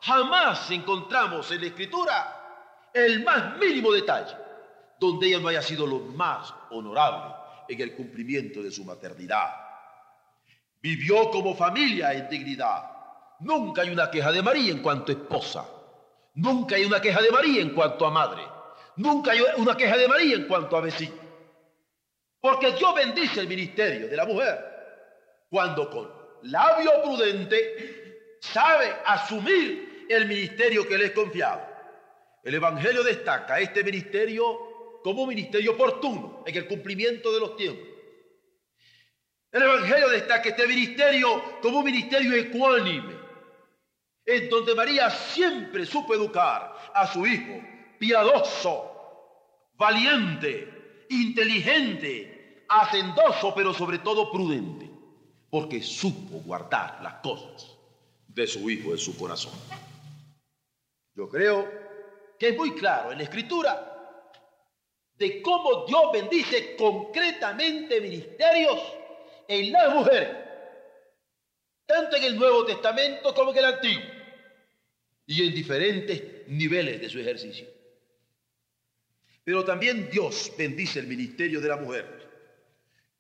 [0.02, 4.36] Jamás encontramos en la escritura el más mínimo detalle
[5.00, 7.36] donde ella no haya sido lo más honorable
[7.68, 9.54] en el cumplimiento de su maternidad.
[10.82, 12.92] Vivió como familia en dignidad.
[13.40, 15.66] Nunca hay una queja de María en cuanto a esposa.
[16.36, 18.44] Nunca hay una queja de María en cuanto a madre.
[18.96, 21.16] Nunca hay una queja de María en cuanto a vecino.
[22.40, 24.78] Porque Dios bendice el ministerio de la mujer
[25.50, 26.10] cuando con
[26.44, 31.62] labio prudente sabe asumir el ministerio que le es confiado.
[32.44, 37.88] El Evangelio destaca este ministerio como un ministerio oportuno en el cumplimiento de los tiempos.
[39.52, 43.16] El Evangelio destaca este ministerio como un ministerio ecuánime,
[44.26, 47.62] en donde María siempre supo educar a su hijo,
[47.98, 48.92] piadoso,
[49.76, 54.90] valiente, inteligente, hacendoso, pero sobre todo prudente,
[55.50, 57.78] porque supo guardar las cosas
[58.28, 59.54] de su hijo en su corazón.
[61.18, 61.68] Yo creo
[62.38, 64.22] que es muy claro en la escritura
[65.16, 68.80] de cómo Dios bendice concretamente ministerios
[69.48, 70.30] en las mujeres,
[71.88, 74.04] tanto en el Nuevo Testamento como en el Antiguo
[75.26, 77.68] y en diferentes niveles de su ejercicio.
[79.44, 82.30] Pero también Dios bendice el ministerio de la mujer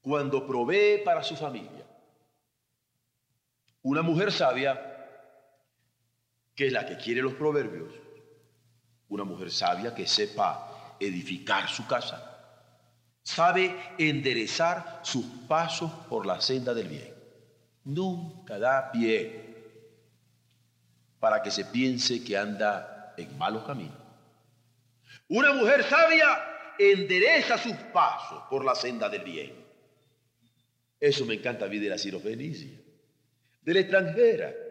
[0.01, 1.83] cuando provee para su familia.
[3.81, 4.96] Una mujer sabia,
[6.57, 7.93] que es la que quiere los proverbios,
[9.09, 12.35] una mujer sabia que sepa edificar su casa,
[13.21, 17.13] sabe enderezar sus pasos por la senda del bien.
[17.83, 19.55] Nunca da pie
[21.19, 23.97] para que se piense que anda en malos caminos.
[25.27, 29.53] Una mujer sabia endereza sus pasos por la senda del bien.
[30.99, 32.71] Eso me encanta a mí de la sirofenicia,
[33.61, 34.66] de la extranjera.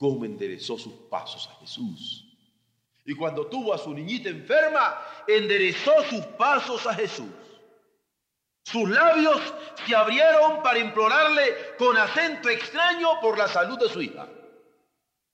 [0.00, 2.24] Cómo enderezó sus pasos a Jesús.
[3.04, 7.28] Y cuando tuvo a su niñita enferma, enderezó sus pasos a Jesús.
[8.62, 9.38] Sus labios
[9.86, 14.26] se abrieron para implorarle con acento extraño por la salud de su hija.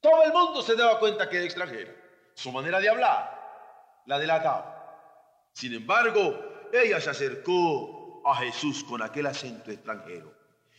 [0.01, 1.95] Todo el mundo se daba cuenta que era extranjera.
[2.35, 5.51] Su manera de hablar la delataba.
[5.53, 10.35] Sin embargo, ella se acercó a Jesús con aquel acento extranjero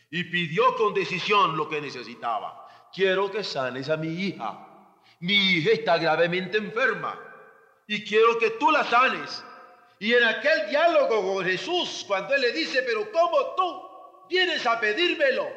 [0.10, 2.67] y pidió con decisión lo que necesitaba.
[2.98, 4.58] Quiero que sanes a mi hija.
[5.20, 7.16] Mi hija está gravemente enferma
[7.86, 9.44] y quiero que tú la sanes.
[10.00, 14.80] Y en aquel diálogo con Jesús, cuando él le dice, pero ¿cómo tú vienes a
[14.80, 15.48] pedírmelo?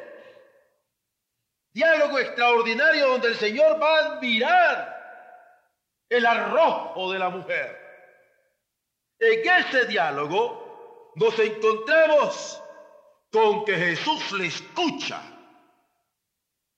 [1.73, 7.75] Diálogo extraordinario donde el Señor va a admirar el arrojo de la mujer.
[9.17, 12.61] En ese diálogo nos encontramos
[13.31, 15.23] con que Jesús le escucha,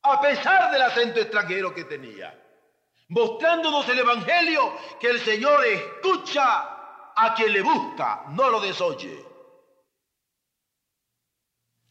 [0.04, 2.38] a pesar del acento extranjero que tenía,
[3.10, 9.18] mostrándonos el Evangelio que el Señor escucha a quien le busca, no lo desoye.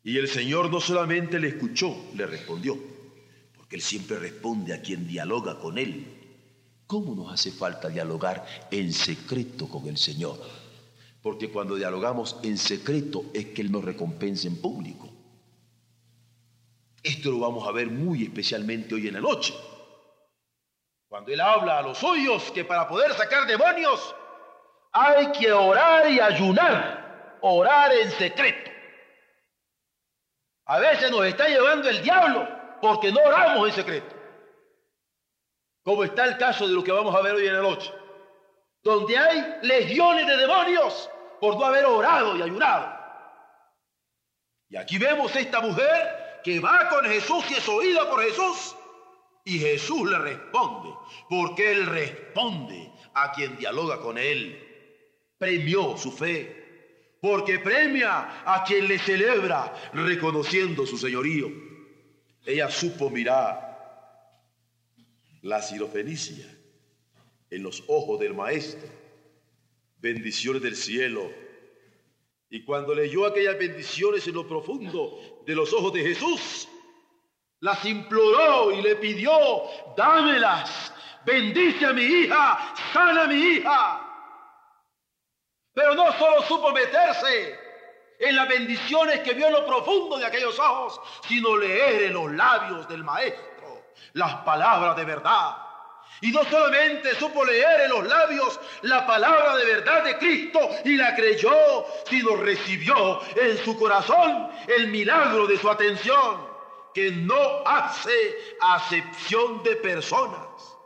[0.04, 2.76] Y el Señor no solamente le escuchó, le respondió,
[3.56, 6.18] porque Él siempre responde a quien dialoga con Él.
[6.86, 10.38] ¿Cómo nos hace falta dialogar en secreto con el Señor?
[11.22, 15.11] Porque cuando dialogamos en secreto es que Él nos recompensa en público.
[17.22, 19.54] Esto lo vamos a ver muy especialmente hoy en la noche.
[21.06, 24.12] Cuando Él habla a los suyos que para poder sacar demonios
[24.90, 28.72] hay que orar y ayunar, orar en secreto.
[30.66, 32.48] A veces nos está llevando el diablo
[32.80, 34.16] porque no oramos en secreto.
[35.84, 37.94] Como está el caso de lo que vamos a ver hoy en la noche,
[38.82, 41.08] donde hay legiones de demonios
[41.40, 42.98] por no haber orado y ayunado.
[44.70, 48.76] Y aquí vemos esta mujer que va con Jesús y es oída por Jesús.
[49.44, 50.90] Y Jesús le responde,
[51.28, 54.58] porque Él responde a quien dialoga con Él.
[55.38, 56.62] Premió su fe
[57.22, 61.52] porque premia a quien le celebra reconociendo su señorío.
[62.44, 63.78] Ella supo mirar
[65.42, 66.44] la sirofenicia
[67.48, 68.88] en los ojos del maestro,
[69.98, 71.30] bendiciones del cielo.
[72.50, 76.68] Y cuando leyó aquellas bendiciones en lo profundo de los ojos de Jesús,
[77.60, 79.32] las imploró y le pidió,
[79.96, 80.92] dámelas,
[81.24, 84.08] bendice a mi hija, sana a mi hija.
[85.74, 87.58] Pero no solo supo meterse
[88.18, 92.30] en las bendiciones que vio en lo profundo de aquellos ojos, sino leer en los
[92.32, 93.52] labios del maestro
[94.14, 95.56] las palabras de verdad.
[96.20, 100.96] Y no solamente supo leer en los labios la palabra de verdad de Cristo y
[100.96, 106.46] la creyó, sino recibió en su corazón el milagro de su atención,
[106.94, 108.12] que no hace
[108.60, 110.76] acepción de personas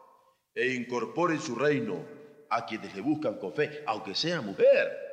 [0.55, 2.03] e incorpora en su reino
[2.49, 5.07] a quienes le buscan con fe, aunque sea mujer.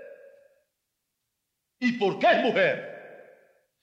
[1.79, 2.93] ¿Y por qué es mujer?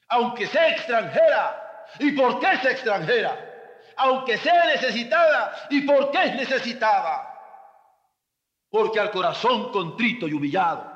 [0.09, 1.87] Aunque sea extranjera.
[1.99, 3.49] ¿Y por qué es extranjera?
[3.97, 5.66] Aunque sea necesitada.
[5.70, 7.26] ¿Y por qué es necesitada?
[8.70, 10.91] Porque al corazón contrito y humillado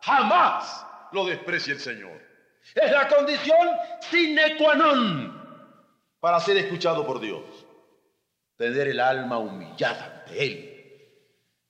[0.00, 2.20] jamás lo desprecia el Señor.
[2.74, 3.68] Es la condición
[4.00, 5.40] sine qua non
[6.20, 7.42] para ser escuchado por Dios.
[8.56, 10.70] Tener el alma humillada ante Él.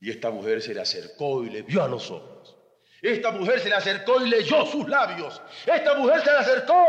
[0.01, 2.57] Y esta mujer se le acercó y le vio a los ojos.
[3.03, 5.41] Esta mujer se le acercó y leyó sus labios.
[5.67, 6.87] Esta mujer se le acercó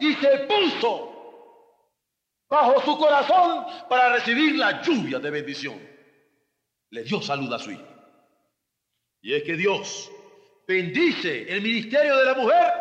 [0.00, 1.11] y se puso
[2.52, 5.80] bajo su corazón para recibir la lluvia de bendición.
[6.90, 7.86] Le dio salud a su hijo.
[9.22, 10.10] Y es que Dios
[10.68, 12.72] bendice el ministerio de la mujer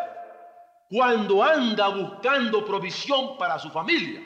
[0.90, 4.22] cuando anda buscando provisión para su familia.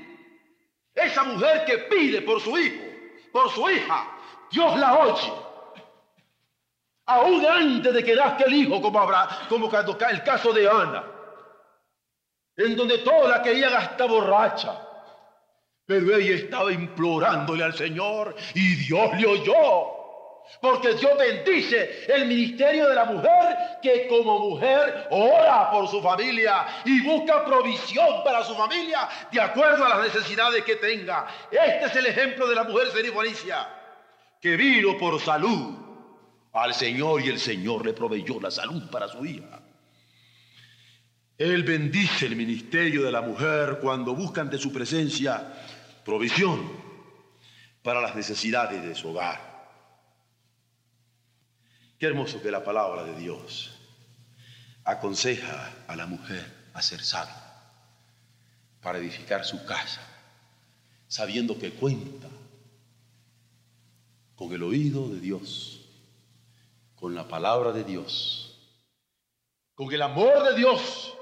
[0.95, 2.83] Esa mujer que pide por su hijo,
[3.31, 4.17] por su hija,
[4.49, 5.31] Dios la oye
[7.07, 11.03] aún antes de que nazca el hijo, como habrá, como el caso de Ana,
[12.57, 14.84] en donde toda la querían hasta borracha.
[15.86, 19.95] Pero ella estaba implorándole al Señor y Dios le oyó.
[20.61, 26.65] Porque Dios bendice el ministerio de la mujer que como mujer ora por su familia
[26.86, 31.27] y busca provisión para su familia de acuerdo a las necesidades que tenga.
[31.51, 33.67] Este es el ejemplo de la mujer serifonicia
[34.39, 35.75] que vino por salud
[36.53, 39.61] al Señor y el Señor le proveyó la salud para su hija.
[41.38, 45.51] Él bendice el ministerio de la mujer cuando buscan de su presencia
[46.05, 46.71] provisión
[47.83, 49.53] para las necesidades de su hogar.
[51.99, 53.77] Qué hermoso que la palabra de Dios
[54.85, 57.43] aconseja a la mujer a ser sabia
[58.81, 60.01] para edificar su casa,
[61.07, 62.29] sabiendo que cuenta
[64.35, 65.75] con el oído de Dios
[66.95, 68.57] con la palabra de Dios,
[69.75, 71.13] con el amor de Dios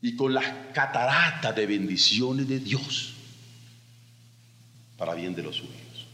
[0.00, 3.14] y con las cataratas de bendiciones de Dios
[4.96, 6.06] para bien de los suyos.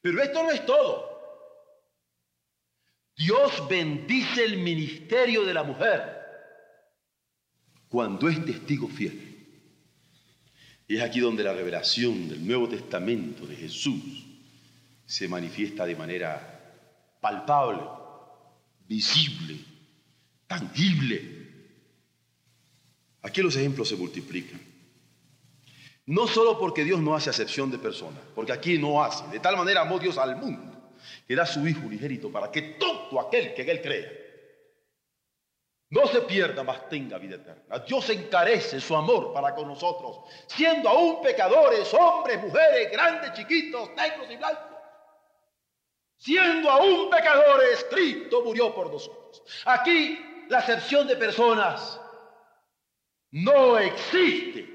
[0.00, 1.10] Pero esto no es todo.
[3.16, 6.20] Dios bendice el ministerio de la mujer
[7.88, 9.30] cuando es testigo fiel.
[10.88, 14.24] Y es aquí donde la revelación del Nuevo Testamento de Jesús
[15.04, 17.82] se manifiesta de manera palpable,
[18.88, 19.58] visible,
[20.46, 21.39] tangible.
[23.22, 24.60] Aquí los ejemplos se multiplican.
[26.06, 29.26] No solo porque Dios no hace acepción de personas, porque aquí no hace.
[29.28, 30.70] De tal manera amó Dios al mundo
[31.26, 34.20] que da su Hijo unigénito para que todo aquel que en Él crea
[35.90, 37.78] no se pierda, mas tenga vida eterna.
[37.80, 44.30] Dios encarece su amor para con nosotros, siendo aún pecadores, hombres, mujeres, grandes, chiquitos, negros
[44.30, 44.78] y blancos.
[46.16, 49.42] Siendo aún pecadores, Cristo murió por nosotros.
[49.64, 52.00] Aquí la acepción de personas
[53.32, 54.68] no existe.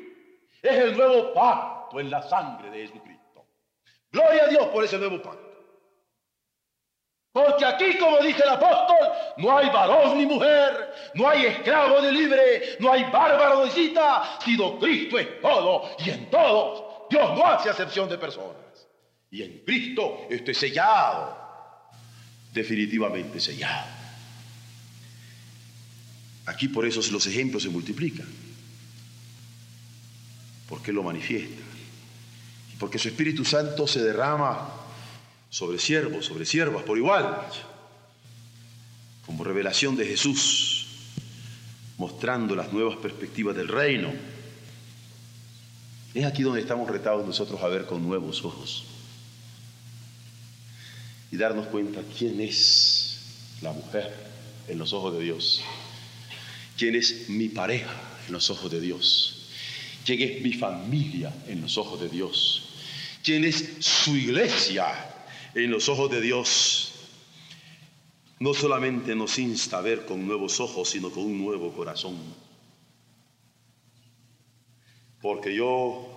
[0.61, 3.45] Es el nuevo pacto en la sangre de Jesucristo.
[4.11, 5.45] Gloria a Dios por ese nuevo pacto.
[7.35, 12.11] Porque aquí, como dice el apóstol, no hay varón ni mujer, no hay esclavo ni
[12.11, 17.09] libre, no hay bárbaro ni cita, sino Cristo es todo y en todos.
[17.09, 18.87] Dios no hace acepción de personas.
[19.29, 21.37] Y en Cristo estoy sellado,
[22.53, 23.89] definitivamente sellado.
[26.45, 28.27] Aquí por eso los ejemplos se multiplican,
[30.67, 31.61] porque lo manifiesta,
[32.73, 34.69] y porque su Espíritu Santo se derrama
[35.49, 37.47] sobre siervos, sobre siervas por igual,
[39.25, 40.87] como revelación de Jesús,
[41.97, 44.13] mostrando las nuevas perspectivas del reino.
[46.13, 48.85] Es aquí donde estamos retados nosotros a ver con nuevos ojos
[51.31, 53.19] y darnos cuenta quién es
[53.61, 54.13] la mujer
[54.67, 55.61] en los ojos de Dios,
[56.77, 57.93] quién es mi pareja
[58.27, 59.34] en los ojos de Dios?
[60.05, 62.69] ¿Quién es mi familia en los ojos de Dios?
[63.23, 64.85] ¿Quién es su iglesia
[65.55, 66.93] en los ojos de Dios?
[68.39, 72.15] No solamente nos insta a ver con nuevos ojos, sino con un nuevo corazón.
[75.21, 76.15] Porque yo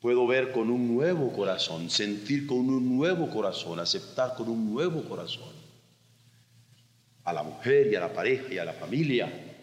[0.00, 5.04] puedo ver con un nuevo corazón, sentir con un nuevo corazón, aceptar con un nuevo
[5.08, 5.54] corazón
[7.22, 9.53] a la mujer y a la pareja y a la familia,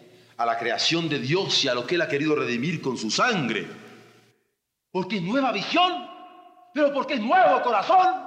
[0.42, 3.10] a la creación de Dios y a lo que Él ha querido redimir con su
[3.10, 3.64] sangre.
[4.90, 6.10] Porque es nueva visión,
[6.74, 8.26] pero porque es nuevo corazón.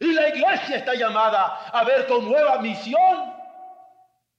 [0.00, 3.34] Y la iglesia está llamada a ver con nueva misión,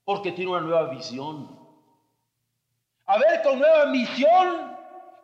[0.04, 1.60] porque tiene una nueva visión.
[3.06, 4.76] A ver con nueva misión,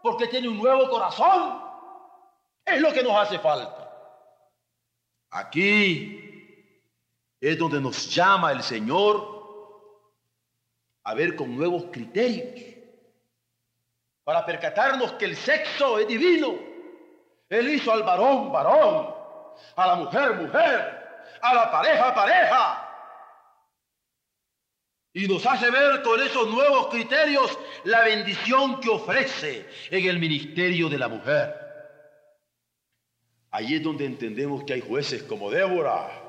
[0.03, 1.63] porque tiene un nuevo corazón.
[2.63, 3.91] Es lo que nos hace falta.
[5.31, 6.21] Aquí
[7.41, 9.34] es donde nos llama el Señor
[11.05, 12.75] a ver con nuevos criterios,
[14.23, 16.57] para percatarnos que el sexo es divino.
[17.47, 19.13] Él hizo al varón varón,
[19.75, 22.81] a la mujer mujer, a la pareja pareja.
[25.13, 30.89] Y nos hace ver con esos nuevos criterios la bendición que ofrece en el ministerio
[30.89, 31.55] de la mujer.
[33.51, 36.24] Allí es donde entendemos que hay jueces como Débora.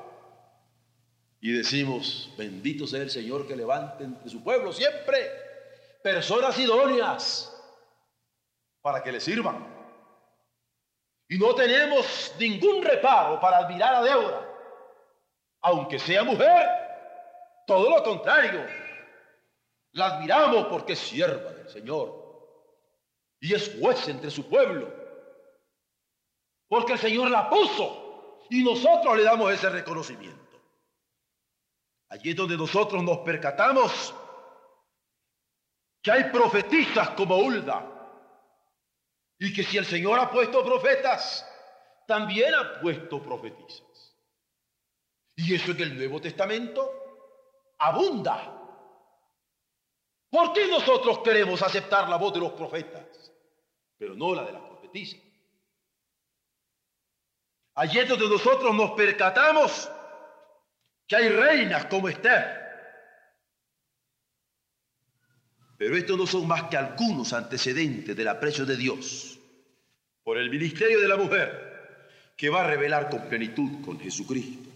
[1.47, 5.31] Y decimos, bendito sea el Señor que levante entre su pueblo siempre
[6.03, 7.57] personas idóneas
[8.81, 9.65] para que le sirvan.
[11.29, 14.57] Y no tenemos ningún reparo para admirar a Débora,
[15.61, 16.67] aunque sea mujer.
[17.65, 18.65] Todo lo contrario,
[19.93, 22.43] la admiramos porque es sierva del Señor
[23.39, 24.93] y es juez entre su pueblo.
[26.67, 30.46] Porque el Señor la puso y nosotros le damos ese reconocimiento.
[32.09, 34.13] Allí es donde nosotros nos percatamos
[36.01, 37.93] que hay profetistas como Hulda
[39.39, 41.45] y que si el Señor ha puesto profetas,
[42.07, 44.15] también ha puesto profetisas.
[45.35, 46.89] Y eso en el Nuevo Testamento
[47.77, 48.53] abunda.
[50.29, 53.31] ¿Por qué nosotros queremos aceptar la voz de los profetas,
[53.97, 55.19] pero no la de las profetisas?
[57.75, 59.89] Allí es donde nosotros nos percatamos
[61.07, 62.65] que hay reinas como Esther.
[65.77, 69.39] Pero estos no son más que algunos antecedentes del aprecio de Dios
[70.23, 71.67] por el ministerio de la mujer
[72.35, 74.69] que va a revelar con plenitud con Jesucristo.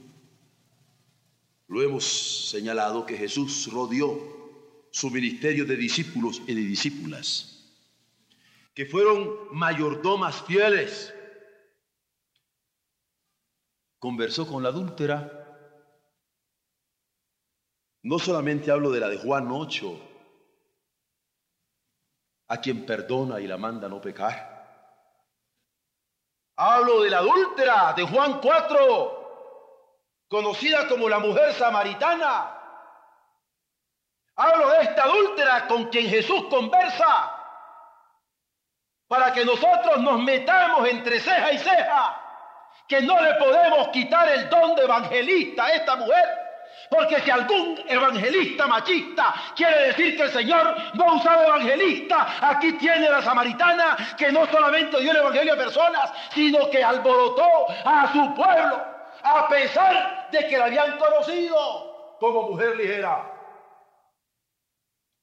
[1.68, 7.66] Lo hemos señalado que Jesús rodeó su ministerio de discípulos y de discípulas,
[8.74, 11.14] que fueron mayordomas fieles
[14.02, 15.41] conversó con la adúltera.
[18.04, 20.00] No solamente hablo de la de Juan 8,
[22.48, 24.52] a quien perdona y la manda no pecar.
[26.58, 32.58] Hablo de la adúltera de Juan 4, conocida como la mujer samaritana.
[34.36, 37.38] Hablo de esta adúltera con quien Jesús conversa
[39.08, 42.22] para que nosotros nos metamos entre ceja y ceja
[42.88, 46.41] que no le podemos quitar el don de evangelista a esta mujer.
[46.90, 52.74] Porque si algún evangelista machista quiere decir que el Señor no ha usado evangelista, aquí
[52.74, 58.12] tiene la samaritana que no solamente dio el evangelio a personas, sino que alborotó a
[58.12, 58.84] su pueblo,
[59.24, 63.32] a pesar de que la habían conocido como mujer ligera.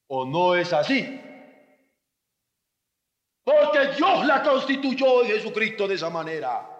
[0.07, 1.21] ¿O no es así?
[3.43, 6.78] Porque Dios la constituyó en Jesucristo de esa manera.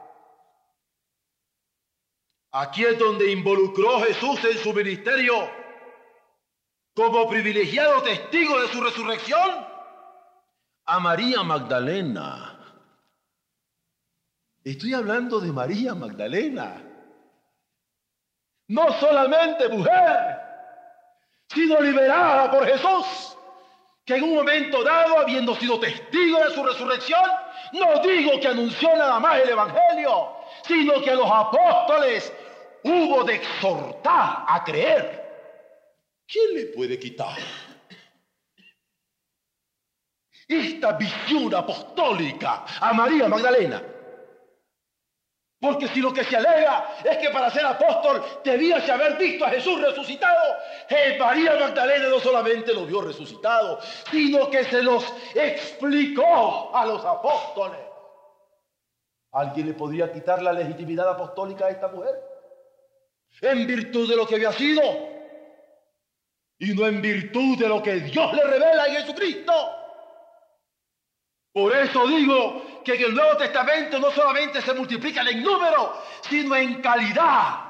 [2.51, 5.49] Aquí es donde involucró Jesús en su ministerio
[6.95, 9.67] como privilegiado testigo de su resurrección
[10.85, 12.59] a María Magdalena.
[14.63, 16.83] Estoy hablando de María Magdalena.
[18.67, 20.39] No solamente mujer,
[21.47, 23.37] sino liberada por Jesús,
[24.05, 27.21] que en un momento dado, habiendo sido testigo de su resurrección,
[27.73, 32.33] no digo que anunció nada más el Evangelio, sino que a los apóstoles
[32.83, 35.19] hubo de exhortar a creer.
[36.27, 37.37] ¿Quién le puede quitar
[40.47, 43.81] esta visión apostólica a María Magdalena?
[45.59, 49.49] Porque si lo que se alega es que para ser apóstol debías haber visto a
[49.49, 50.55] Jesús resucitado,
[50.87, 55.03] eh, María Magdalena no solamente lo vio resucitado, sino que se los
[55.35, 57.79] explicó a los apóstoles.
[59.33, 62.28] ¿Alguien le podría quitar la legitimidad apostólica a esta mujer?
[63.41, 65.09] En virtud de lo que había sido.
[66.61, 69.53] y no en virtud de lo que Dios le revela en Jesucristo.
[71.53, 76.55] Por eso digo que en el Nuevo Testamento no solamente se multiplican en número, sino
[76.55, 77.65] en calidad.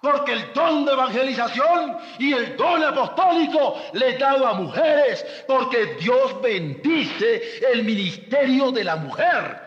[0.00, 6.40] Porque el don de evangelización y el don apostólico le dado a mujeres, porque Dios
[6.40, 9.60] bendice el ministerio de la mujer.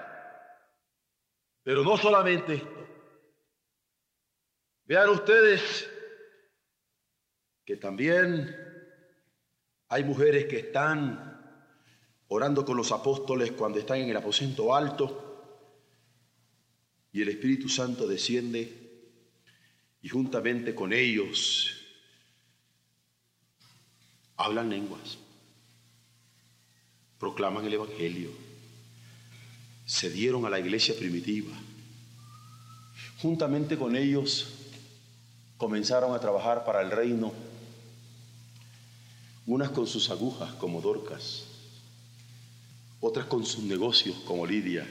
[1.64, 2.74] Pero no solamente.
[4.86, 5.90] Vean ustedes
[7.66, 8.56] que también
[9.90, 11.36] hay mujeres que están
[12.28, 15.26] orando con los apóstoles cuando están en el aposento alto
[17.12, 18.86] y el Espíritu Santo desciende
[20.02, 21.72] y juntamente con ellos
[24.38, 25.18] hablan lenguas,
[27.18, 28.30] proclaman el Evangelio,
[29.86, 31.54] se dieron a la iglesia primitiva.
[33.18, 34.64] Juntamente con ellos
[35.58, 37.34] comenzaron a trabajar para el reino
[39.47, 41.45] unas con sus agujas como Dorcas,
[42.99, 44.88] otras con sus negocios como Lidia,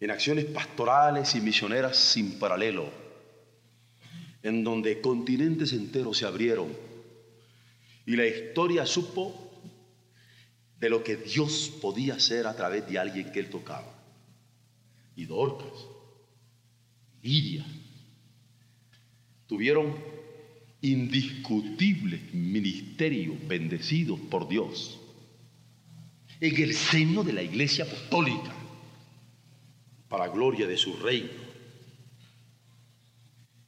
[0.00, 2.90] en acciones pastorales y misioneras sin paralelo,
[4.42, 6.68] en donde continentes enteros se abrieron
[8.06, 9.50] y la historia supo
[10.78, 13.94] de lo que Dios podía hacer a través de alguien que él tocaba.
[15.14, 15.86] Y Dorcas,
[17.22, 17.64] Lidia,
[19.50, 19.96] tuvieron
[20.80, 25.00] indiscutible ministerio bendecido por Dios
[26.40, 28.54] en el seno de la iglesia apostólica
[30.08, 31.42] para gloria de su reino.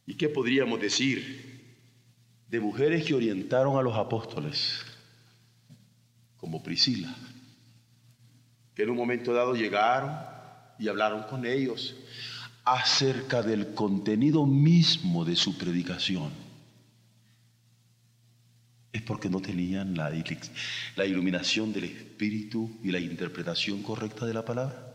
[0.06, 1.74] ¿Y qué podríamos decir
[2.46, 4.84] de mujeres que orientaron a los apóstoles,
[6.36, 7.12] como Priscila,
[8.76, 10.16] que en un momento dado llegaron
[10.78, 11.96] y hablaron con ellos
[12.64, 16.42] acerca del contenido mismo de su predicación?
[18.92, 20.12] es porque no tenían la,
[21.06, 24.94] iluminación del Espíritu y la interpretación correcta de la palabra.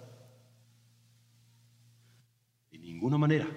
[2.71, 3.47] De ninguna manera.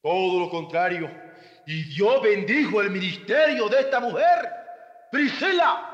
[0.00, 1.10] Todo lo contrario.
[1.66, 4.48] Y Dios bendijo el ministerio de esta mujer,
[5.10, 5.89] Priscila.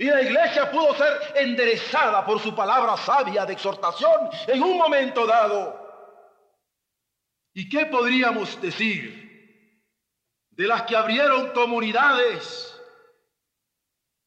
[0.00, 5.26] Y la iglesia pudo ser enderezada por su palabra sabia de exhortación en un momento
[5.26, 5.78] dado.
[7.52, 9.20] ¿Y qué podríamos decir
[10.52, 12.80] de las que abrieron comunidades,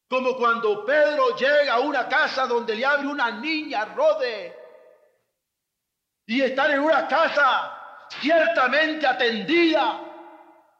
[0.08, 4.56] como cuando Pedro llega a una casa donde le abre una niña Rode
[6.24, 10.00] y están en una casa ciertamente atendida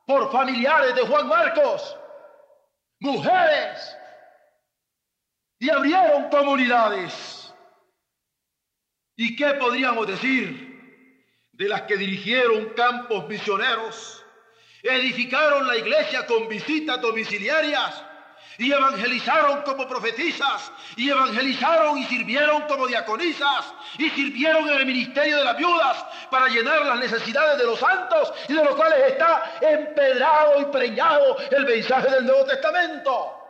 [0.06, 1.98] por familiares de Juan Marcos,
[3.00, 3.98] mujeres,
[5.58, 7.54] y abrieron comunidades.
[9.16, 10.72] ¿Y qué podríamos decir
[11.52, 14.24] de las que dirigieron campos misioneros?
[14.84, 18.02] edificaron la iglesia con visitas domiciliarias
[18.58, 25.38] y evangelizaron como profetisas y evangelizaron y sirvieron como diaconisas y sirvieron en el ministerio
[25.38, 29.56] de las viudas para llenar las necesidades de los santos y de los cuales está
[29.60, 33.43] empedrado y preñado el mensaje del Nuevo Testamento.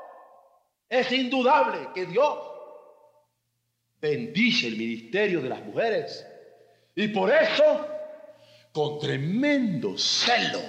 [0.88, 2.38] Es indudable que Dios
[4.00, 6.26] bendice el ministerio de las mujeres
[6.94, 7.88] y por eso
[8.72, 10.60] con tremendo celo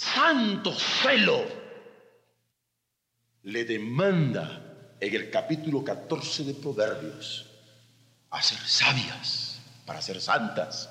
[0.00, 1.44] santo celo,
[3.42, 7.46] le demanda en el capítulo 14 de Proverbios
[8.30, 10.88] a ser sabias para ser santas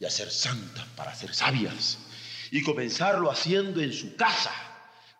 [0.00, 1.98] y a ser santas para ser sabias.
[2.50, 4.52] Y comenzarlo haciendo en su casa,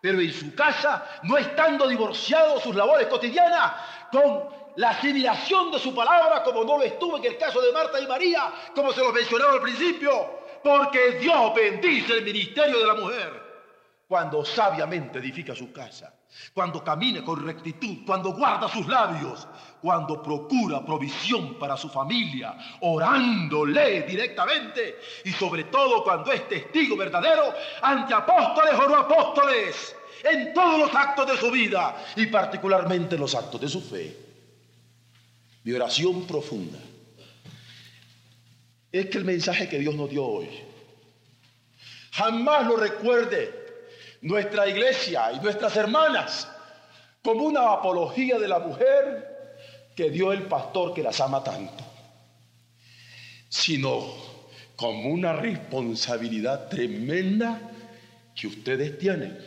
[0.01, 3.73] pero en su casa no estando divorciado sus labores cotidianas
[4.11, 7.99] con la asimilación de su palabra como no lo estuvo en el caso de Marta
[7.99, 12.95] y María, como se lo mencionaba al principio, porque Dios bendice el ministerio de la
[12.95, 13.50] mujer.
[14.11, 16.13] Cuando sabiamente edifica su casa,
[16.53, 19.47] cuando camina con rectitud, cuando guarda sus labios,
[19.81, 27.53] cuando procura provisión para su familia, orándole directamente y sobre todo cuando es testigo verdadero
[27.81, 29.95] ante apóstoles o no apóstoles
[30.25, 34.17] en todos los actos de su vida y particularmente en los actos de su fe.
[35.63, 36.79] Mi oración profunda
[38.91, 40.49] es que el mensaje que Dios nos dio hoy
[42.11, 43.60] jamás lo recuerde
[44.21, 46.47] nuestra iglesia y nuestras hermanas
[47.23, 49.31] como una apología de la mujer
[49.95, 51.83] que dio el pastor que las ama tanto,
[53.49, 54.05] sino
[54.75, 57.59] como una responsabilidad tremenda
[58.35, 59.37] que ustedes tienen.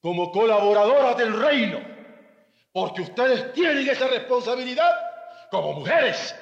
[0.00, 1.80] Como colaboradoras del reino,
[2.72, 4.90] porque ustedes tienen esa responsabilidad
[5.50, 6.34] como mujeres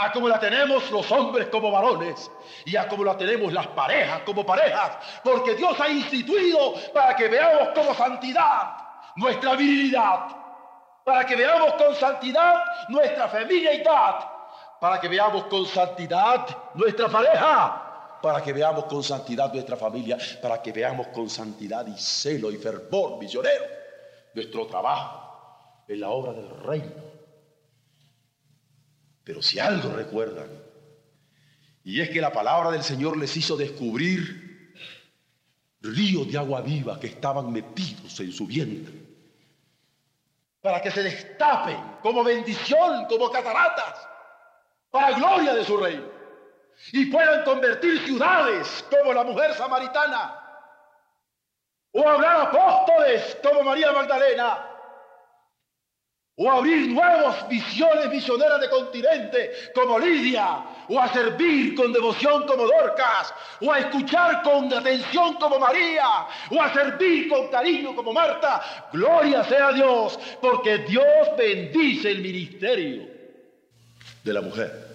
[0.00, 2.30] a como la tenemos los hombres como varones
[2.64, 7.26] y a como la tenemos las parejas como parejas, porque Dios ha instituido para que
[7.26, 8.76] veamos como santidad
[9.16, 10.28] nuestra virilidad,
[11.04, 14.28] para que veamos con santidad nuestra feminidad,
[14.80, 20.62] para que veamos con santidad nuestra pareja, para que veamos con santidad nuestra familia, para
[20.62, 23.64] que veamos con santidad y celo y fervor misionero
[24.32, 27.07] nuestro trabajo en la obra del reino.
[29.28, 30.48] Pero si algo recuerdan,
[31.84, 34.72] y es que la palabra del Señor les hizo descubrir
[35.82, 38.94] ríos de agua viva que estaban metidos en su vientre,
[40.62, 44.08] para que se destapen como bendición, como cataratas,
[44.90, 46.06] para gloria de su reino,
[46.92, 50.40] y puedan convertir ciudades como la mujer samaritana,
[51.92, 54.67] o hablar apóstoles como María Magdalena,
[56.40, 62.64] o abrir nuevas visiones misioneras de continente como Lidia, o a servir con devoción como
[62.64, 68.88] Dorcas, o a escuchar con atención como María, o a servir con cariño como Marta.
[68.92, 71.04] Gloria sea a Dios, porque Dios
[71.36, 73.08] bendice el ministerio
[74.22, 74.86] de la mujer.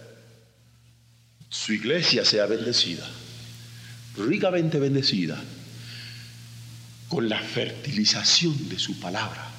[1.49, 3.05] Su iglesia sea bendecida,
[4.15, 5.37] ricamente bendecida,
[7.09, 9.52] con la fertilización de su palabra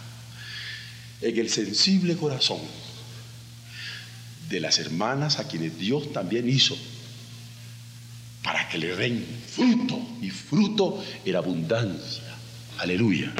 [1.25, 2.61] en el sensible corazón
[4.51, 6.77] de las hermanas a quienes Dios también hizo
[8.43, 12.23] para que le den fruto y fruto en abundancia.
[12.79, 13.33] Aleluya.